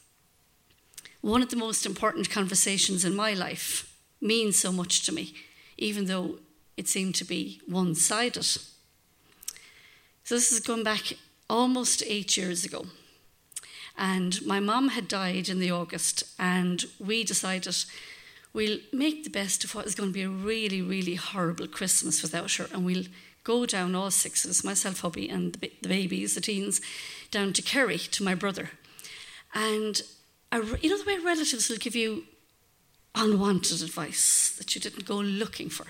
one 1.20 1.42
of 1.42 1.50
the 1.50 1.56
most 1.56 1.84
important 1.84 2.30
conversations 2.30 3.04
in 3.04 3.14
my 3.14 3.34
life 3.34 3.94
mean 4.20 4.52
so 4.52 4.72
much 4.72 5.04
to 5.06 5.12
me, 5.12 5.34
even 5.76 6.06
though 6.06 6.38
it 6.78 6.88
seemed 6.88 7.16
to 7.16 7.24
be 7.24 7.60
one 7.66 7.94
sided. 7.94 8.44
So, 8.44 8.60
this 10.34 10.52
is 10.52 10.60
going 10.60 10.84
back 10.84 11.14
almost 11.50 12.02
eight 12.06 12.36
years 12.36 12.64
ago. 12.64 12.86
And 13.96 14.46
my 14.46 14.60
mum 14.60 14.90
had 14.90 15.08
died 15.08 15.48
in 15.48 15.58
the 15.58 15.72
August, 15.72 16.22
and 16.38 16.84
we 17.00 17.24
decided 17.24 17.76
we'll 18.52 18.78
make 18.92 19.24
the 19.24 19.30
best 19.30 19.64
of 19.64 19.74
what 19.74 19.86
is 19.86 19.96
going 19.96 20.10
to 20.10 20.14
be 20.14 20.22
a 20.22 20.28
really, 20.28 20.80
really 20.80 21.16
horrible 21.16 21.66
Christmas 21.66 22.22
without 22.22 22.52
her, 22.52 22.68
and 22.72 22.84
we'll 22.84 23.06
go 23.42 23.66
down 23.66 23.96
all 23.96 24.12
six 24.12 24.44
of 24.44 24.50
us, 24.52 24.62
myself, 24.62 25.00
hubby, 25.00 25.28
and 25.28 25.54
the, 25.54 25.72
babies, 25.82 26.36
the 26.36 26.40
teens, 26.40 26.80
down 27.32 27.52
to 27.54 27.62
Kerry 27.62 27.98
to 27.98 28.22
my 28.22 28.36
brother. 28.36 28.70
And 29.52 30.00
you 30.52 30.90
know 30.90 30.98
the 30.98 31.04
way 31.06 31.18
relatives 31.18 31.68
will 31.68 31.78
give 31.78 31.96
you 31.96 32.24
unwanted 33.14 33.82
advice 33.82 34.54
that 34.58 34.74
you 34.74 34.80
didn't 34.80 35.06
go 35.06 35.16
looking 35.16 35.70
for. 35.70 35.86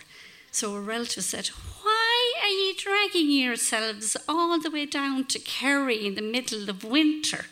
So 0.51 0.75
a 0.75 0.81
relative 0.81 1.25
said, 1.25 1.49
Why 1.83 2.33
are 2.43 2.49
you 2.49 2.75
dragging 2.77 3.31
yourselves 3.31 4.17
all 4.29 4.59
the 4.59 4.71
way 4.71 4.87
down 4.87 5.27
to 5.27 5.39
Kerry 5.39 6.07
in 6.07 6.15
the 6.15 6.23
middle 6.23 6.69
of 6.69 6.85
winter? 6.85 7.47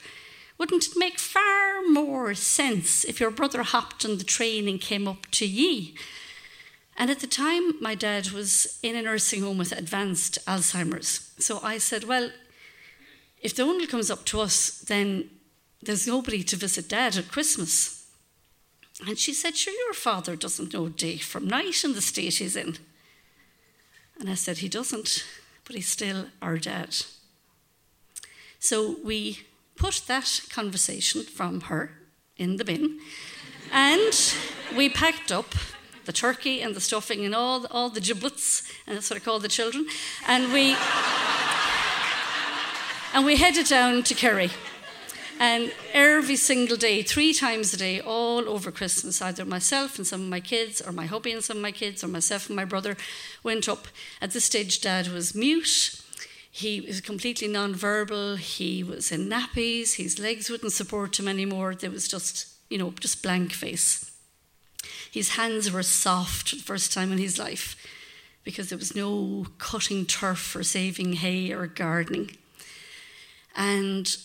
Wouldn't 0.58 0.86
it 0.86 0.96
make 0.96 1.18
far 1.18 1.82
more 1.82 2.34
sense 2.34 3.04
if 3.04 3.20
your 3.20 3.30
brother 3.30 3.62
hopped 3.62 4.04
on 4.04 4.18
the 4.18 4.24
train 4.24 4.68
and 4.68 4.80
came 4.80 5.06
up 5.06 5.26
to 5.32 5.46
ye? 5.46 5.94
And 6.96 7.10
at 7.10 7.20
the 7.20 7.26
time, 7.26 7.74
my 7.80 7.94
dad 7.94 8.30
was 8.30 8.78
in 8.82 8.96
a 8.96 9.02
nursing 9.02 9.42
home 9.42 9.58
with 9.58 9.72
advanced 9.72 10.38
Alzheimer's. 10.46 11.30
So 11.38 11.60
I 11.62 11.76
said, 11.76 12.04
Well, 12.04 12.30
if 13.42 13.54
the 13.54 13.62
only 13.62 13.86
comes 13.86 14.10
up 14.10 14.24
to 14.26 14.40
us, 14.40 14.80
then 14.80 15.28
there's 15.82 16.06
nobody 16.06 16.42
to 16.42 16.56
visit 16.56 16.88
dad 16.88 17.16
at 17.16 17.30
Christmas. 17.30 18.06
And 19.06 19.18
she 19.18 19.34
said, 19.34 19.56
Sure, 19.56 19.74
your 19.74 19.92
father 19.92 20.36
doesn't 20.36 20.72
know 20.72 20.88
day 20.88 21.18
from 21.18 21.46
night 21.46 21.84
in 21.84 21.92
the 21.92 22.00
state 22.00 22.36
he's 22.36 22.56
in. 22.56 22.78
And 24.18 24.30
I 24.30 24.34
said, 24.34 24.58
He 24.58 24.68
doesn't, 24.68 25.24
but 25.64 25.76
he's 25.76 25.88
still 25.88 26.26
our 26.40 26.58
dad. 26.58 26.96
So 28.58 28.96
we 29.04 29.40
put 29.76 30.02
that 30.06 30.42
conversation 30.50 31.22
from 31.22 31.62
her 31.62 31.92
in 32.36 32.56
the 32.56 32.64
bin 32.64 32.98
and 33.72 34.34
we 34.76 34.88
packed 34.88 35.30
up 35.30 35.54
the 36.04 36.12
turkey 36.12 36.62
and 36.62 36.74
the 36.74 36.80
stuffing 36.80 37.24
and 37.24 37.34
all, 37.34 37.66
all 37.70 37.90
the 37.90 38.00
giblets, 38.00 38.62
and 38.86 38.96
that's 38.96 39.10
what 39.10 39.16
I 39.16 39.20
call 39.20 39.40
the 39.40 39.48
children, 39.48 39.86
and 40.26 40.52
we, 40.52 40.76
and 43.12 43.26
we 43.26 43.36
headed 43.36 43.66
down 43.66 44.04
to 44.04 44.14
Kerry. 44.14 44.50
And 45.38 45.72
every 45.92 46.36
single 46.36 46.78
day, 46.78 47.02
three 47.02 47.34
times 47.34 47.74
a 47.74 47.76
day, 47.76 48.00
all 48.00 48.48
over 48.48 48.70
Christmas, 48.70 49.20
either 49.20 49.44
myself 49.44 49.98
and 49.98 50.06
some 50.06 50.22
of 50.22 50.28
my 50.28 50.40
kids, 50.40 50.80
or 50.80 50.92
my 50.92 51.04
hubby 51.06 51.32
and 51.32 51.44
some 51.44 51.58
of 51.58 51.62
my 51.62 51.72
kids, 51.72 52.02
or 52.02 52.08
myself 52.08 52.48
and 52.48 52.56
my 52.56 52.64
brother 52.64 52.96
went 53.42 53.68
up. 53.68 53.86
At 54.22 54.30
this 54.30 54.46
stage, 54.46 54.80
Dad 54.80 55.08
was 55.08 55.34
mute. 55.34 56.00
He 56.50 56.80
was 56.80 57.02
completely 57.02 57.48
non-verbal. 57.48 58.36
He 58.36 58.82
was 58.82 59.12
in 59.12 59.28
nappies. 59.28 59.96
His 59.96 60.18
legs 60.18 60.48
wouldn't 60.48 60.72
support 60.72 61.18
him 61.18 61.28
anymore. 61.28 61.74
There 61.74 61.90
was 61.90 62.08
just, 62.08 62.46
you 62.70 62.78
know, 62.78 62.94
just 62.98 63.22
blank 63.22 63.52
face. 63.52 64.10
His 65.10 65.30
hands 65.30 65.70
were 65.70 65.82
soft 65.82 66.48
for 66.48 66.56
the 66.56 66.62
first 66.62 66.94
time 66.94 67.12
in 67.12 67.18
his 67.18 67.38
life 67.38 67.76
because 68.42 68.70
there 68.70 68.78
was 68.78 68.96
no 68.96 69.46
cutting 69.58 70.06
turf 70.06 70.56
or 70.56 70.62
saving 70.62 71.14
hay 71.14 71.52
or 71.52 71.66
gardening. 71.66 72.36
And 73.54 74.16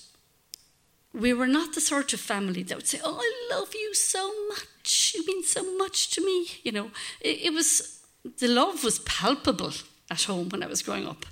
we 1.13 1.33
were 1.33 1.47
not 1.47 1.73
the 1.73 1.81
sort 1.81 2.13
of 2.13 2.19
family 2.19 2.63
that 2.63 2.75
would 2.75 2.87
say, 2.87 2.99
Oh, 3.03 3.19
I 3.19 3.55
love 3.55 3.73
you 3.73 3.93
so 3.93 4.31
much. 4.49 5.13
You 5.15 5.25
mean 5.25 5.43
so 5.43 5.77
much 5.77 6.09
to 6.11 6.25
me. 6.25 6.47
You 6.63 6.71
know, 6.71 6.91
it, 7.19 7.45
it, 7.45 7.53
was, 7.53 8.01
the 8.39 8.47
love 8.47 8.83
was 8.83 8.99
palpable 8.99 9.73
at 10.09 10.23
home 10.23 10.49
when 10.49 10.63
I 10.63 10.67
was 10.67 10.81
growing 10.81 11.07
up, 11.07 11.25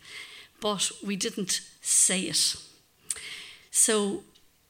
but 0.59 0.91
we 1.05 1.15
didn't 1.15 1.61
say 1.81 2.21
it. 2.21 2.55
So, 3.71 4.23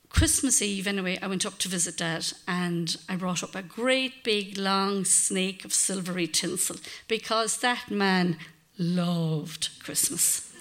Christmas 0.10 0.62
Eve, 0.62 0.88
anyway, 0.88 1.20
I 1.22 1.28
went 1.28 1.46
up 1.46 1.60
to 1.60 1.70
visit 1.70 1.98
Dad 1.98 2.26
and 2.48 2.96
I 3.08 3.16
brought 3.16 3.44
up 3.44 3.56
a 3.56 3.62
great 3.62 4.24
big 4.24 4.58
long 4.58 5.06
snake 5.06 5.64
of 5.64 5.74
silvery 5.74 6.28
tinsel 6.28 6.78
because 7.08 7.58
that 7.58 7.92
man 7.92 8.38
loved 8.78 9.70
Christmas. 9.84 10.52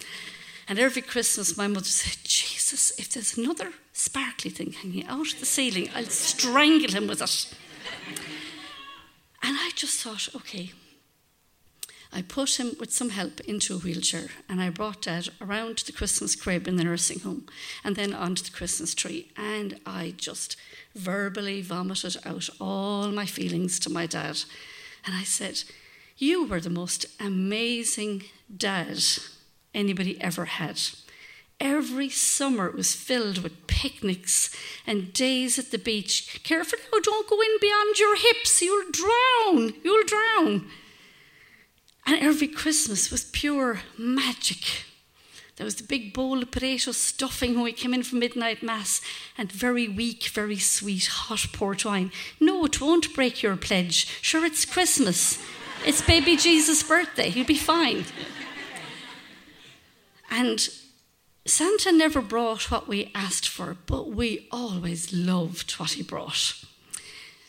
And 0.69 0.79
every 0.79 1.01
Christmas, 1.01 1.57
my 1.57 1.67
mother 1.67 1.87
said, 1.87 2.19
Jesus, 2.25 2.93
if 2.99 3.11
there's 3.11 3.39
another 3.39 3.73
sparkly 3.99 4.51
thing 4.51 4.73
hanging 4.73 5.07
out 5.07 5.33
of 5.33 5.41
the 5.41 5.47
ceiling, 5.47 5.91
I'll 5.95 6.05
strangle 6.05 6.93
him 6.93 7.09
with 7.09 7.21
it. 7.21 7.55
And 9.43 9.57
I 9.59 9.71
just 9.75 10.01
thought, 10.01 10.29
okay, 10.37 10.73
I 12.13 12.23
put 12.23 12.59
him 12.59 12.73
with 12.79 12.93
some 12.93 13.11
help 13.11 13.41
into 13.41 13.75
a 13.75 13.79
wheelchair 13.79 14.29
and 14.49 14.61
I 14.61 14.71
brought 14.71 15.03
Dad 15.03 15.29
around 15.41 15.79
to 15.79 15.87
the 15.87 15.93
Christmas 15.93 16.37
crib 16.37 16.67
in 16.67 16.77
the 16.77 16.85
nursing 16.85 17.21
home 17.21 17.47
and 17.85 17.97
then 17.97 18.15
onto 18.15 18.45
the 18.45 18.57
Christmas 18.57 18.95
tree. 18.95 19.31
And 19.37 19.81
I 19.85 20.15
just 20.17 20.57
verbally 20.95 21.61
vomited 21.61 22.17
out 22.25 22.49
all 22.61 23.09
my 23.11 23.27
feelings 23.27 23.79
to 23.81 23.91
my 23.91 24.07
dad. 24.07 24.43
And 25.05 25.15
I 25.15 25.25
said, 25.25 25.65
You 26.17 26.47
were 26.47 26.61
the 26.61 26.71
most 26.71 27.07
amazing 27.21 28.25
dad 28.57 28.99
anybody 29.75 30.21
ever 30.21 30.47
had. 30.47 30.81
Every 31.61 32.09
summer 32.09 32.69
it 32.69 32.75
was 32.75 32.95
filled 32.95 33.39
with 33.39 33.67
picnics 33.79 34.51
and 34.89 35.13
days 35.13 35.57
at 35.57 35.71
the 35.71 35.79
beach. 35.79 36.41
Careful 36.43 36.81
now, 36.93 36.99
don't 37.01 37.29
go 37.29 37.41
in 37.41 37.59
beyond 37.61 37.97
your 37.97 38.17
hips, 38.17 38.61
you'll 38.61 38.91
drown, 38.91 39.73
you'll 39.85 40.05
drown. 40.05 40.67
And 42.05 42.21
every 42.21 42.49
Christmas 42.49 43.13
was 43.13 43.27
pure 43.27 43.83
magic. 43.97 44.85
There 45.57 45.65
was 45.65 45.77
the 45.77 45.85
big 45.85 46.13
bowl 46.13 46.43
of 46.43 46.51
potato 46.51 46.91
stuffing 46.91 47.55
when 47.55 47.65
we 47.65 47.73
came 47.73 47.95
in 47.95 48.03
from 48.03 48.19
midnight 48.19 48.65
mass, 48.65 49.01
and 49.37 49.53
very 49.53 49.87
weak, 49.87 50.25
very 50.25 50.59
sweet 50.59 51.07
hot 51.07 51.47
port 51.53 51.85
wine. 51.85 52.11
No, 52.41 52.65
it 52.65 52.81
won't 52.81 53.15
break 53.15 53.43
your 53.43 53.57
pledge. 53.57 54.07
Sure, 54.23 54.45
it's 54.45 54.65
Christmas. 54.65 55.39
It's 55.87 56.03
baby 56.03 56.37
Jesus' 56.37 56.83
birthday. 56.83 57.29
You'll 57.29 57.47
be 57.47 57.55
fine. 57.55 58.05
And 60.31 60.69
Santa 61.49 61.93
never 61.93 62.21
brought 62.21 62.71
what 62.71 62.87
we 62.87 63.11
asked 63.15 63.49
for, 63.49 63.77
but 63.87 64.11
we 64.11 64.47
always 64.53 65.13
loved 65.15 65.73
what 65.73 65.93
he 65.93 66.03
brought. 66.03 66.55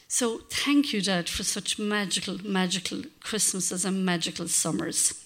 So 0.07 0.39
thank 0.49 0.93
you, 0.93 1.01
Dad, 1.01 1.27
for 1.27 1.43
such 1.43 1.77
magical, 1.77 2.38
magical 2.47 3.03
Christmases 3.19 3.83
and 3.83 4.05
magical 4.05 4.47
summers. 4.47 5.25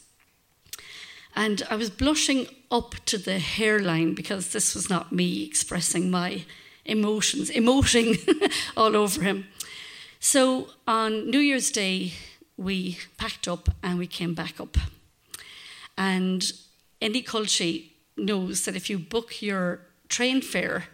And 1.35 1.61
I 1.69 1.75
was 1.75 1.89
blushing 1.89 2.47
up 2.71 2.95
to 3.05 3.17
the 3.17 3.39
hairline 3.39 4.15
because 4.15 4.51
this 4.51 4.73
was 4.73 4.89
not 4.89 5.11
me 5.11 5.43
expressing 5.43 6.09
my 6.09 6.43
emotions, 6.83 7.51
emoting 7.51 8.51
all 8.77 8.95
over 8.95 9.21
him. 9.21 9.47
So 10.19 10.69
on 10.87 11.29
New 11.29 11.39
Year's 11.39 11.71
Day, 11.71 12.13
we 12.57 12.97
packed 13.17 13.47
up 13.47 13.69
and 13.83 13.99
we 13.99 14.07
came 14.07 14.33
back 14.33 14.59
up. 14.59 14.77
And 15.97 16.51
any 17.01 17.21
culture 17.21 17.79
knows 18.17 18.65
that 18.65 18.75
if 18.75 18.89
you 18.89 18.99
book 18.99 19.41
your 19.41 19.81
train 20.09 20.41
fare 20.41 20.85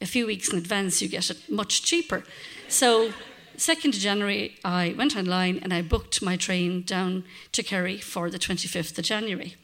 a 0.00 0.06
few 0.06 0.26
weeks 0.26 0.52
in 0.52 0.58
advance, 0.58 1.02
you 1.02 1.08
get 1.08 1.30
it 1.30 1.50
much 1.50 1.82
cheaper. 1.82 2.24
So, 2.68 3.12
2nd 3.56 3.88
of 3.88 3.94
January, 3.94 4.56
I 4.64 4.94
went 4.96 5.16
online 5.16 5.58
and 5.62 5.74
I 5.74 5.82
booked 5.82 6.22
my 6.22 6.36
train 6.36 6.82
down 6.82 7.24
to 7.52 7.62
Kerry 7.62 7.98
for 7.98 8.30
the 8.30 8.38
25th 8.38 8.96
of 8.96 9.04
January. 9.04 9.56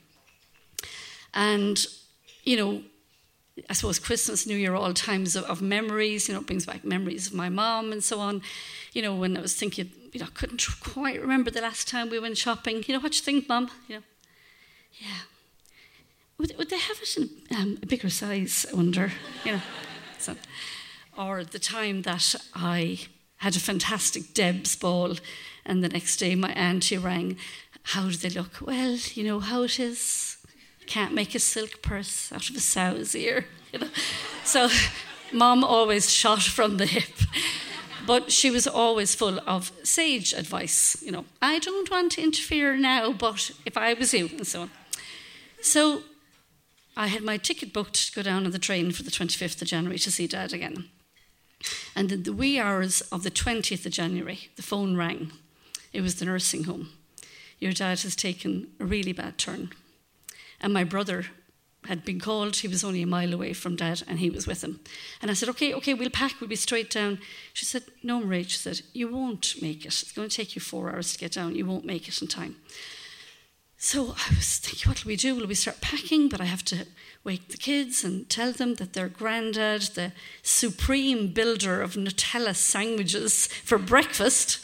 And, 1.32 1.84
you 2.42 2.56
know, 2.56 2.82
I 3.70 3.72
suppose 3.72 4.00
Christmas, 4.00 4.46
New 4.46 4.56
Year, 4.56 4.74
all 4.74 4.92
times 4.92 5.36
of, 5.36 5.44
of, 5.44 5.62
memories, 5.62 6.28
you 6.28 6.34
know, 6.34 6.40
brings 6.40 6.66
back 6.66 6.84
memories 6.84 7.28
of 7.28 7.34
my 7.34 7.48
mom 7.48 7.92
and 7.92 8.02
so 8.02 8.18
on. 8.18 8.42
You 8.92 9.02
know, 9.02 9.14
when 9.14 9.36
I 9.36 9.40
was 9.40 9.54
thinking, 9.54 9.92
you 10.12 10.20
know, 10.20 10.26
I 10.26 10.30
couldn't 10.34 10.64
quite 10.80 11.20
remember 11.20 11.52
the 11.52 11.60
last 11.60 11.86
time 11.86 12.10
we 12.10 12.18
went 12.18 12.36
shopping. 12.36 12.82
You 12.86 12.94
know, 12.94 13.00
what 13.00 13.14
you 13.14 13.22
think, 13.22 13.48
mom? 13.48 13.70
You 13.86 13.96
know, 13.96 14.02
yeah. 14.94 15.33
Would, 16.38 16.56
would 16.58 16.70
they 16.70 16.78
have 16.78 16.98
it 17.00 17.16
in 17.16 17.30
um, 17.56 17.78
a 17.82 17.86
bigger 17.86 18.10
size, 18.10 18.66
I 18.70 18.76
wonder? 18.76 19.12
You 19.44 19.52
know, 19.52 19.62
so, 20.18 20.36
or 21.16 21.44
the 21.44 21.58
time 21.58 22.02
that 22.02 22.34
I 22.54 23.00
had 23.36 23.56
a 23.56 23.60
fantastic 23.60 24.34
Deb's 24.34 24.74
ball, 24.74 25.16
and 25.64 25.82
the 25.82 25.88
next 25.88 26.16
day 26.16 26.34
my 26.34 26.52
auntie 26.52 26.98
rang. 26.98 27.36
How 27.88 28.08
do 28.08 28.16
they 28.16 28.30
look? 28.30 28.60
Well, 28.60 28.96
you 29.12 29.24
know 29.24 29.40
how 29.40 29.62
it 29.64 29.78
is. 29.78 30.38
Can't 30.86 31.14
make 31.14 31.34
a 31.34 31.38
silk 31.38 31.82
purse 31.82 32.32
out 32.32 32.48
of 32.48 32.56
a 32.56 32.60
sow's 32.60 33.14
ear. 33.14 33.46
You 33.72 33.80
know? 33.80 33.88
So, 34.44 34.68
mom 35.32 35.62
always 35.62 36.10
shot 36.10 36.42
from 36.42 36.78
the 36.78 36.86
hip. 36.86 37.28
But 38.06 38.32
she 38.32 38.50
was 38.50 38.66
always 38.66 39.14
full 39.14 39.40
of 39.46 39.72
sage 39.82 40.32
advice. 40.32 41.02
You 41.02 41.12
know, 41.12 41.24
I 41.40 41.58
don't 41.58 41.90
want 41.90 42.12
to 42.12 42.22
interfere 42.22 42.76
now, 42.76 43.12
but 43.12 43.50
if 43.64 43.76
I 43.76 43.94
was 43.94 44.12
you, 44.12 44.28
and 44.28 44.46
so 44.46 44.62
on. 44.62 44.70
So 45.60 46.02
I 46.96 47.08
had 47.08 47.22
my 47.22 47.36
ticket 47.36 47.72
booked 47.72 48.06
to 48.06 48.12
go 48.12 48.22
down 48.22 48.46
on 48.46 48.52
the 48.52 48.58
train 48.58 48.92
for 48.92 49.02
the 49.02 49.10
25th 49.10 49.60
of 49.60 49.68
January 49.68 49.98
to 49.98 50.12
see 50.12 50.26
Dad 50.26 50.52
again. 50.52 50.88
And 51.96 52.12
in 52.12 52.22
the 52.22 52.32
wee 52.32 52.58
hours 52.58 53.00
of 53.12 53.22
the 53.22 53.30
20th 53.30 53.86
of 53.86 53.92
January, 53.92 54.50
the 54.56 54.62
phone 54.62 54.96
rang. 54.96 55.32
It 55.92 56.02
was 56.02 56.16
the 56.16 56.24
nursing 56.24 56.64
home. 56.64 56.90
Your 57.58 57.72
dad 57.72 58.00
has 58.00 58.16
taken 58.16 58.68
a 58.80 58.84
really 58.84 59.12
bad 59.12 59.38
turn. 59.38 59.70
And 60.60 60.72
my 60.72 60.84
brother 60.84 61.26
had 61.86 62.04
been 62.04 62.20
called. 62.20 62.56
He 62.56 62.68
was 62.68 62.84
only 62.84 63.02
a 63.02 63.06
mile 63.06 63.32
away 63.32 63.52
from 63.52 63.76
dad, 63.76 64.02
and 64.08 64.18
he 64.18 64.30
was 64.30 64.46
with 64.46 64.64
him. 64.64 64.80
And 65.20 65.30
I 65.30 65.34
said, 65.34 65.48
Okay, 65.50 65.72
okay, 65.74 65.94
we'll 65.94 66.10
pack, 66.10 66.40
we'll 66.40 66.48
be 66.48 66.56
straight 66.56 66.90
down. 66.90 67.18
She 67.52 67.64
said, 67.64 67.84
No, 68.02 68.20
Marie, 68.20 68.44
she 68.44 68.58
said, 68.58 68.80
You 68.92 69.08
won't 69.08 69.54
make 69.62 69.84
it. 69.84 69.88
It's 69.88 70.12
going 70.12 70.28
to 70.28 70.36
take 70.36 70.54
you 70.54 70.60
four 70.60 70.90
hours 70.90 71.12
to 71.12 71.18
get 71.18 71.32
down. 71.32 71.54
You 71.54 71.66
won't 71.66 71.84
make 71.84 72.08
it 72.08 72.20
in 72.20 72.28
time. 72.28 72.56
So 73.84 74.14
I 74.16 74.34
was 74.34 74.56
thinking, 74.56 74.88
what 74.88 75.04
will 75.04 75.10
we 75.10 75.16
do? 75.16 75.36
Will 75.36 75.46
we 75.46 75.54
start 75.54 75.82
packing? 75.82 76.30
But 76.30 76.40
I 76.40 76.46
have 76.46 76.64
to 76.64 76.86
wake 77.22 77.48
the 77.48 77.58
kids 77.58 78.02
and 78.02 78.26
tell 78.30 78.50
them 78.50 78.76
that 78.76 78.94
their 78.94 79.10
granddad, 79.10 79.82
the 79.94 80.12
supreme 80.42 81.34
builder 81.34 81.82
of 81.82 81.92
Nutella 81.92 82.56
sandwiches 82.56 83.46
for 83.46 83.76
breakfast, 83.76 84.58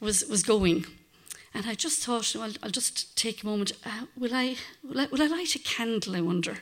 was, 0.00 0.22
was 0.28 0.42
going. 0.42 0.84
And 1.54 1.64
I 1.64 1.74
just 1.74 2.04
thought, 2.04 2.34
well, 2.34 2.52
I'll 2.62 2.68
just 2.68 3.16
take 3.16 3.42
a 3.42 3.46
moment. 3.46 3.72
Uh, 3.86 4.04
will, 4.18 4.34
I, 4.34 4.56
will, 4.84 5.00
I, 5.00 5.06
will 5.06 5.22
I 5.22 5.28
light 5.28 5.54
a 5.54 5.58
candle, 5.58 6.14
I 6.14 6.20
wonder? 6.20 6.58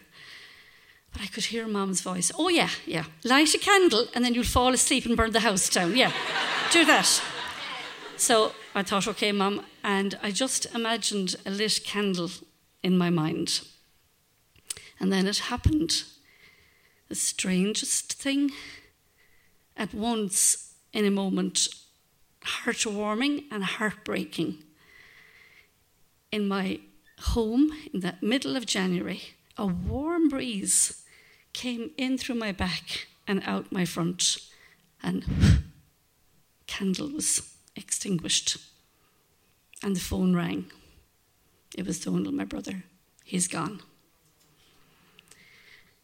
But 1.13 1.23
I 1.23 1.27
could 1.27 1.47
hear 1.47 1.67
Mom's 1.67 2.03
voice. 2.03 2.31
Oh, 2.39 2.49
yeah, 2.49 2.71
yeah. 2.87 3.07
Light 3.25 3.53
a 3.53 3.59
candle 3.59 4.07
and 4.15 4.25
then 4.25 4.35
you'll 4.35 4.45
fall 4.45 4.73
asleep 4.73 5.07
and 5.07 5.17
burn 5.17 5.33
the 5.33 5.41
house 5.41 5.69
down. 5.69 5.97
Yeah, 5.97 6.13
do 6.71 6.85
that. 6.85 7.21
So 8.17 8.53
I 8.77 8.85
thought, 8.85 9.09
okay, 9.09 9.33
Mum. 9.33 9.65
And 9.83 10.19
I 10.23 10.31
just 10.31 10.67
imagined 10.75 11.37
a 11.47 11.51
lit 11.51 11.81
candle 11.85 12.31
in 12.83 12.99
my 12.99 13.11
mind. 13.11 13.63
And 14.99 15.13
then 15.13 15.27
it 15.27 15.39
happened. 15.39 16.05
The 17.09 17.15
strangest 17.15 18.13
thing. 18.15 18.51
At 19.77 19.95
once, 19.95 20.75
in 20.93 21.05
a 21.05 21.11
moment, 21.11 21.69
heartwarming 22.43 23.45
and 23.51 23.65
heartbreaking. 23.65 24.59
In 26.31 26.47
my 26.47 26.81
home, 27.21 27.71
in 27.93 28.01
the 28.01 28.17
middle 28.21 28.57
of 28.57 28.67
January, 28.67 29.23
a 29.57 29.67
warm 29.67 30.29
breeze 30.29 31.05
came 31.53 31.91
in 31.97 32.17
through 32.19 32.37
my 32.37 32.53
back 32.53 33.09
and 33.27 33.43
out 33.45 33.73
my 33.73 33.85
front, 33.85 34.39
and 35.03 35.25
candle 36.67 37.11
was 37.11 37.55
extinguished. 37.77 38.59
And 39.83 39.97
the 39.97 40.01
phone 40.01 40.35
rang. 40.35 40.71
It 41.77 41.87
was 41.87 42.01
Donald, 42.01 42.35
my 42.35 42.45
brother. 42.45 42.85
He's 43.25 43.49
gone. 43.49 43.81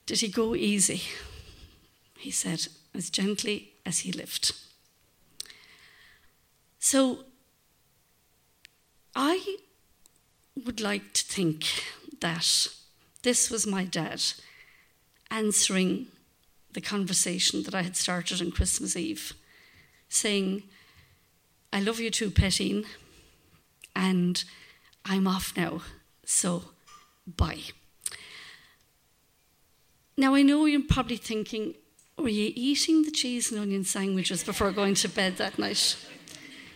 Did 0.07 0.21
he 0.21 0.29
go 0.29 0.55
easy? 0.55 1.03
He 2.17 2.31
said, 2.31 2.69
as 2.95 3.11
gently 3.11 3.73
as 3.85 4.01
he 4.01 4.12
lived. 4.12 4.53
So 6.79 7.25
I 9.15 9.57
would 10.65 10.81
like 10.81 11.12
to 11.15 11.25
think 11.25 11.65
that 12.21 12.69
this 13.23 13.51
was 13.51 13.67
my 13.67 13.85
dad 13.85 14.23
answering 15.31 16.07
the 16.73 16.81
conversation 16.81 17.65
that 17.65 17.75
I 17.75 17.83
had 17.83 17.97
started 17.97 18.41
on 18.41 18.53
Christmas 18.53 18.97
Eve, 18.97 19.33
saying, 20.09 20.62
I 21.73 21.81
love 21.81 21.99
you 21.99 22.11
too, 22.11 22.31
Pettine, 22.31 22.87
and 23.97 24.45
I'm 25.05 25.27
off 25.27 25.57
now, 25.57 25.81
so 26.25 26.63
bye. 27.27 27.63
Now, 30.17 30.35
I 30.35 30.43
know 30.43 30.67
you're 30.67 30.83
probably 30.83 31.17
thinking, 31.17 31.75
were 32.19 32.29
you 32.29 32.53
eating 32.55 33.03
the 33.03 33.11
cheese 33.11 33.51
and 33.51 33.61
onion 33.61 33.85
sandwiches 33.85 34.45
before 34.45 34.71
going 34.71 34.95
to 34.97 35.09
bed 35.09 35.39
that 35.39 35.59
night? 35.59 35.97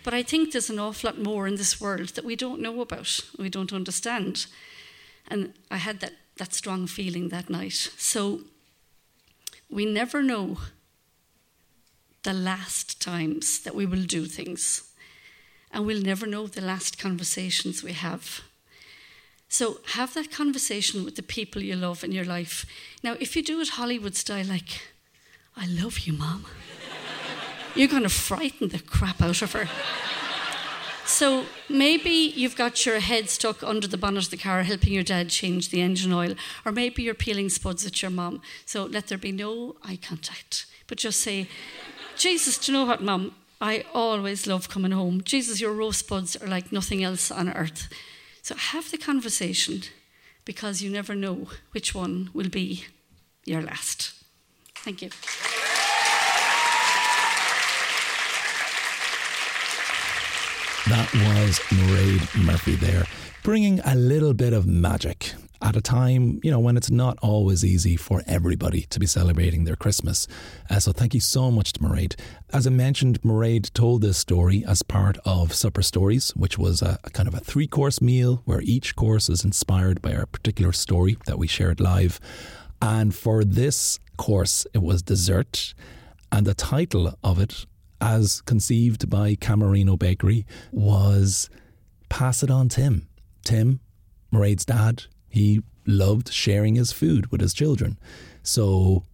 But 0.03 0.15
I 0.15 0.23
think 0.23 0.53
there's 0.53 0.71
an 0.71 0.79
awful 0.79 1.11
lot 1.11 1.21
more 1.21 1.47
in 1.47 1.57
this 1.57 1.81
world 1.81 2.11
that 2.11 2.25
we 2.25 2.37
don't 2.37 2.61
know 2.61 2.81
about, 2.81 3.21
we 3.39 3.51
don't 3.51 3.73
understand. 3.73 4.47
And 5.29 5.53
I 5.71 5.77
had 5.77 6.01
that, 6.01 6.15
that 6.37 6.55
strong 6.55 6.87
feeling 6.87 7.29
that 7.29 7.51
night. 7.51 7.91
So 7.99 8.41
we 9.71 9.85
never 9.85 10.23
know 10.23 10.59
the 12.23 12.33
last 12.33 13.01
times 13.01 13.61
that 13.61 13.75
we 13.75 13.87
will 13.87 14.05
do 14.05 14.27
things. 14.27 14.90
And 15.73 15.87
we'll 15.87 16.03
never 16.03 16.27
know 16.27 16.47
the 16.47 16.61
last 16.61 16.99
conversations 16.99 17.83
we 17.83 17.93
have. 17.93 18.41
So 19.49 19.81
have 19.95 20.15
that 20.15 20.31
conversation 20.31 21.05
with 21.05 21.17
the 21.17 21.23
people 21.23 21.63
you 21.63 21.75
love 21.75 22.05
in 22.05 22.13
your 22.13 22.25
life. 22.25 22.65
Now, 23.03 23.17
if 23.19 23.35
you 23.35 23.43
do 23.43 23.61
it 23.61 23.71
Hollywood 23.71 24.15
style, 24.15 24.47
like, 24.47 24.81
I 25.57 25.67
love 25.67 26.01
you, 26.01 26.13
Mom, 26.13 26.47
you're 27.75 27.89
going 27.89 28.05
to 28.05 28.09
frighten 28.09 28.69
the 28.69 28.79
crap 28.79 29.21
out 29.21 29.43
of 29.43 29.53
her. 29.53 29.69
So 31.11 31.47
maybe 31.69 32.11
you've 32.11 32.57
got 32.57 32.87
your 32.87 33.01
head 33.01 33.29
stuck 33.29 33.65
under 33.65 33.89
the 33.89 33.99
bonnet 33.99 34.25
of 34.25 34.31
the 34.31 34.37
car 34.37 34.63
helping 34.63 34.93
your 34.93 35.03
dad 35.03 35.29
change 35.29 35.71
the 35.71 35.81
engine 35.81 36.13
oil, 36.13 36.37
or 36.65 36.71
maybe 36.71 37.03
you're 37.03 37.15
peeling 37.15 37.49
spuds 37.49 37.85
at 37.85 38.01
your 38.01 38.13
mum. 38.13 38.41
So 38.65 38.85
let 38.85 39.09
there 39.09 39.19
be 39.19 39.33
no 39.33 39.75
eye 39.83 39.99
contact, 40.01 40.67
but 40.87 40.99
just 40.99 41.21
say, 41.21 41.49
Jesus, 42.17 42.59
do 42.59 42.71
you 42.71 42.79
know 42.79 42.85
what, 42.85 43.03
mum? 43.03 43.35
I 43.61 43.85
always 43.93 44.47
love 44.47 44.71
coming 44.71 44.93
home. 44.93 45.21
Jesus, 45.23 45.61
your 45.61 45.73
roast 45.73 46.01
spuds 46.01 46.35
are 46.37 46.47
like 46.47 46.73
nothing 46.73 47.05
else 47.05 47.31
on 47.31 47.51
earth. 47.51 47.89
So 48.43 48.55
have 48.55 48.91
the 48.91 48.97
conversation 48.97 49.83
because 50.47 50.81
you 50.81 50.91
never 50.91 51.15
know 51.15 51.49
which 51.73 51.95
one 51.95 52.31
will 52.33 52.49
be 52.49 52.87
your 53.45 53.61
last. 53.61 54.15
Thank 54.77 55.03
you. 55.03 55.11
That 60.89 61.13
was 61.13 61.61
Mairead 61.69 62.45
Murphy 62.45 62.77
there, 62.77 63.05
bringing 63.43 63.81
a 63.81 63.95
little 63.95 64.33
bit 64.33 64.55
of 64.55 64.67
magic 64.67 65.30
at 65.63 65.77
a 65.77 65.81
time, 65.81 66.41
you 66.43 66.51
know, 66.51 66.59
when 66.59 66.77
it's 66.77 66.91
not 66.91 67.19
always 67.23 67.65
easy 67.65 67.97
for 67.97 68.23
everybody 68.27 68.83
to 68.83 68.99
be 68.99 69.07
celebrating 69.07 69.65
their 69.65 69.77
Christmas. 69.77 70.27
Uh, 70.69 70.81
so 70.81 70.93
thank 70.93 71.15
you 71.15 71.21
so 71.21 71.51
much 71.51 71.73
to 71.75 71.81
Mairead. 71.81 72.19
As 72.53 72.67
I 72.67 72.71
mentioned, 72.71 73.21
Mairead 73.23 73.73
told 73.73 74.03
this 74.03 74.19
story 74.19 74.65
as 74.67 74.83
part 74.83 75.19
of 75.25 75.53
Supper 75.53 75.83
Stories, 75.83 76.31
which 76.31 76.59
was 76.59 76.83
a, 76.83 76.99
a 77.05 77.11
kind 77.11 77.29
of 77.29 77.35
a 77.35 77.41
three 77.41 77.67
course 77.67 78.01
meal 78.01 78.43
where 78.45 78.63
each 78.63 78.97
course 78.97 79.29
is 79.29 79.45
inspired 79.45 80.01
by 80.01 80.11
a 80.11 80.27
particular 80.27 80.73
story 80.73 81.17
that 81.27 81.39
we 81.39 81.47
shared 81.47 81.81
live. 81.81 82.21
And 82.81 83.15
for 83.15 83.45
this 83.45 83.99
course, 84.17 84.67
it 84.73 84.83
was 84.83 85.03
dessert. 85.03 85.75
And 86.33 86.47
the 86.47 86.55
title 86.55 87.19
of 87.23 87.39
it 87.39 87.67
as 88.01 88.41
conceived 88.43 89.11
by 89.11 89.35
Camerino 89.35 89.99
Bakery, 89.99 90.47
was 90.73 91.51
Pass 92.09 92.43
It 92.43 92.51
On 92.51 92.69
Tim. 92.69 93.09
Tim, 93.45 93.81
Mairead's 94.33 94.65
dad, 94.65 95.05
he 95.31 95.63
loved 95.87 96.33
sharing 96.33 96.75
his 96.75 96.93
food 96.93 97.31
with 97.31 97.41
his 97.41 97.55
children. 97.55 97.99
So 98.43 99.05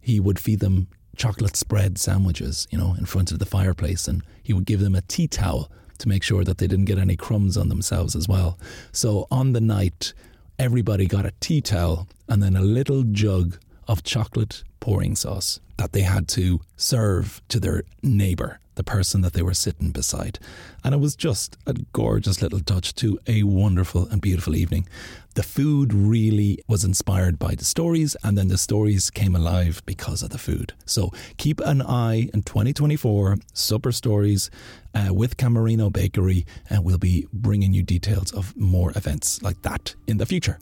he 0.00 0.20
would 0.20 0.38
feed 0.38 0.60
them 0.60 0.88
chocolate 1.16 1.56
spread 1.56 1.98
sandwiches, 1.98 2.66
you 2.70 2.78
know, 2.78 2.94
in 2.98 3.04
front 3.04 3.32
of 3.32 3.38
the 3.38 3.46
fireplace, 3.46 4.08
and 4.08 4.22
he 4.42 4.52
would 4.52 4.64
give 4.64 4.80
them 4.80 4.94
a 4.94 5.02
tea 5.02 5.26
towel 5.26 5.70
to 5.98 6.08
make 6.08 6.22
sure 6.22 6.44
that 6.44 6.58
they 6.58 6.66
didn't 6.66 6.86
get 6.86 6.98
any 6.98 7.16
crumbs 7.16 7.56
on 7.56 7.68
themselves 7.68 8.16
as 8.16 8.28
well. 8.28 8.58
So 8.92 9.26
on 9.30 9.52
the 9.52 9.60
night, 9.60 10.14
everybody 10.58 11.06
got 11.06 11.26
a 11.26 11.32
tea 11.40 11.60
towel 11.60 12.08
and 12.28 12.42
then 12.42 12.56
a 12.56 12.62
little 12.62 13.02
jug 13.02 13.58
of 13.88 14.02
chocolate 14.02 14.64
pouring 14.80 15.14
sauce 15.14 15.60
that 15.76 15.92
they 15.92 16.02
had 16.02 16.28
to 16.28 16.60
serve 16.76 17.40
to 17.48 17.60
their 17.60 17.82
neighbour, 18.02 18.58
the 18.74 18.84
person 18.84 19.20
that 19.20 19.32
they 19.32 19.42
were 19.42 19.54
sitting 19.54 19.90
beside. 19.90 20.38
And 20.82 20.94
it 20.94 20.98
was 20.98 21.14
just 21.14 21.56
a 21.66 21.74
gorgeous 21.92 22.42
little 22.42 22.60
touch 22.60 22.94
to 22.96 23.18
a 23.26 23.42
wonderful 23.42 24.08
and 24.08 24.20
beautiful 24.20 24.56
evening. 24.56 24.88
The 25.34 25.42
food 25.42 25.94
really 25.94 26.58
was 26.68 26.84
inspired 26.84 27.38
by 27.38 27.54
the 27.54 27.64
stories, 27.64 28.16
and 28.22 28.36
then 28.36 28.48
the 28.48 28.58
stories 28.58 29.08
came 29.10 29.34
alive 29.34 29.82
because 29.86 30.22
of 30.22 30.28
the 30.28 30.38
food. 30.38 30.74
So 30.84 31.10
keep 31.38 31.60
an 31.60 31.80
eye 31.80 32.28
in 32.34 32.42
2024, 32.42 33.38
Supper 33.54 33.92
Stories 33.92 34.50
uh, 34.94 35.14
with 35.14 35.38
Camerino 35.38 35.90
Bakery, 35.90 36.44
and 36.68 36.84
we'll 36.84 36.98
be 36.98 37.26
bringing 37.32 37.72
you 37.72 37.82
details 37.82 38.30
of 38.32 38.54
more 38.56 38.90
events 38.94 39.42
like 39.42 39.62
that 39.62 39.94
in 40.06 40.18
the 40.18 40.26
future. 40.26 40.58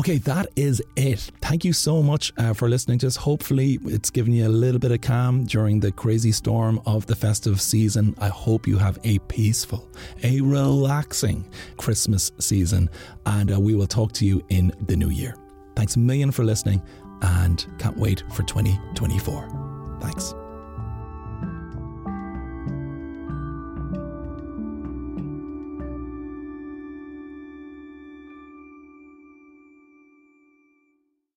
Okay, 0.00 0.16
that 0.16 0.46
is 0.56 0.82
it. 0.96 1.30
Thank 1.42 1.62
you 1.62 1.74
so 1.74 2.02
much 2.02 2.32
uh, 2.38 2.54
for 2.54 2.70
listening 2.70 2.98
to 3.00 3.06
us. 3.06 3.16
Hopefully, 3.16 3.78
it's 3.84 4.08
given 4.08 4.32
you 4.32 4.46
a 4.46 4.48
little 4.48 4.78
bit 4.78 4.92
of 4.92 5.02
calm 5.02 5.44
during 5.44 5.78
the 5.78 5.92
crazy 5.92 6.32
storm 6.32 6.80
of 6.86 7.04
the 7.04 7.14
festive 7.14 7.60
season. 7.60 8.14
I 8.18 8.28
hope 8.28 8.66
you 8.66 8.78
have 8.78 8.98
a 9.04 9.18
peaceful, 9.18 9.86
a 10.22 10.40
relaxing 10.40 11.46
Christmas 11.76 12.32
season, 12.38 12.88
and 13.26 13.52
uh, 13.52 13.60
we 13.60 13.74
will 13.74 13.86
talk 13.86 14.12
to 14.12 14.24
you 14.24 14.42
in 14.48 14.72
the 14.86 14.96
new 14.96 15.10
year. 15.10 15.36
Thanks 15.76 15.96
a 15.96 15.98
million 15.98 16.30
for 16.30 16.44
listening, 16.44 16.80
and 17.20 17.66
can't 17.78 17.98
wait 17.98 18.24
for 18.32 18.42
2024. 18.44 19.98
Thanks. 20.00 20.32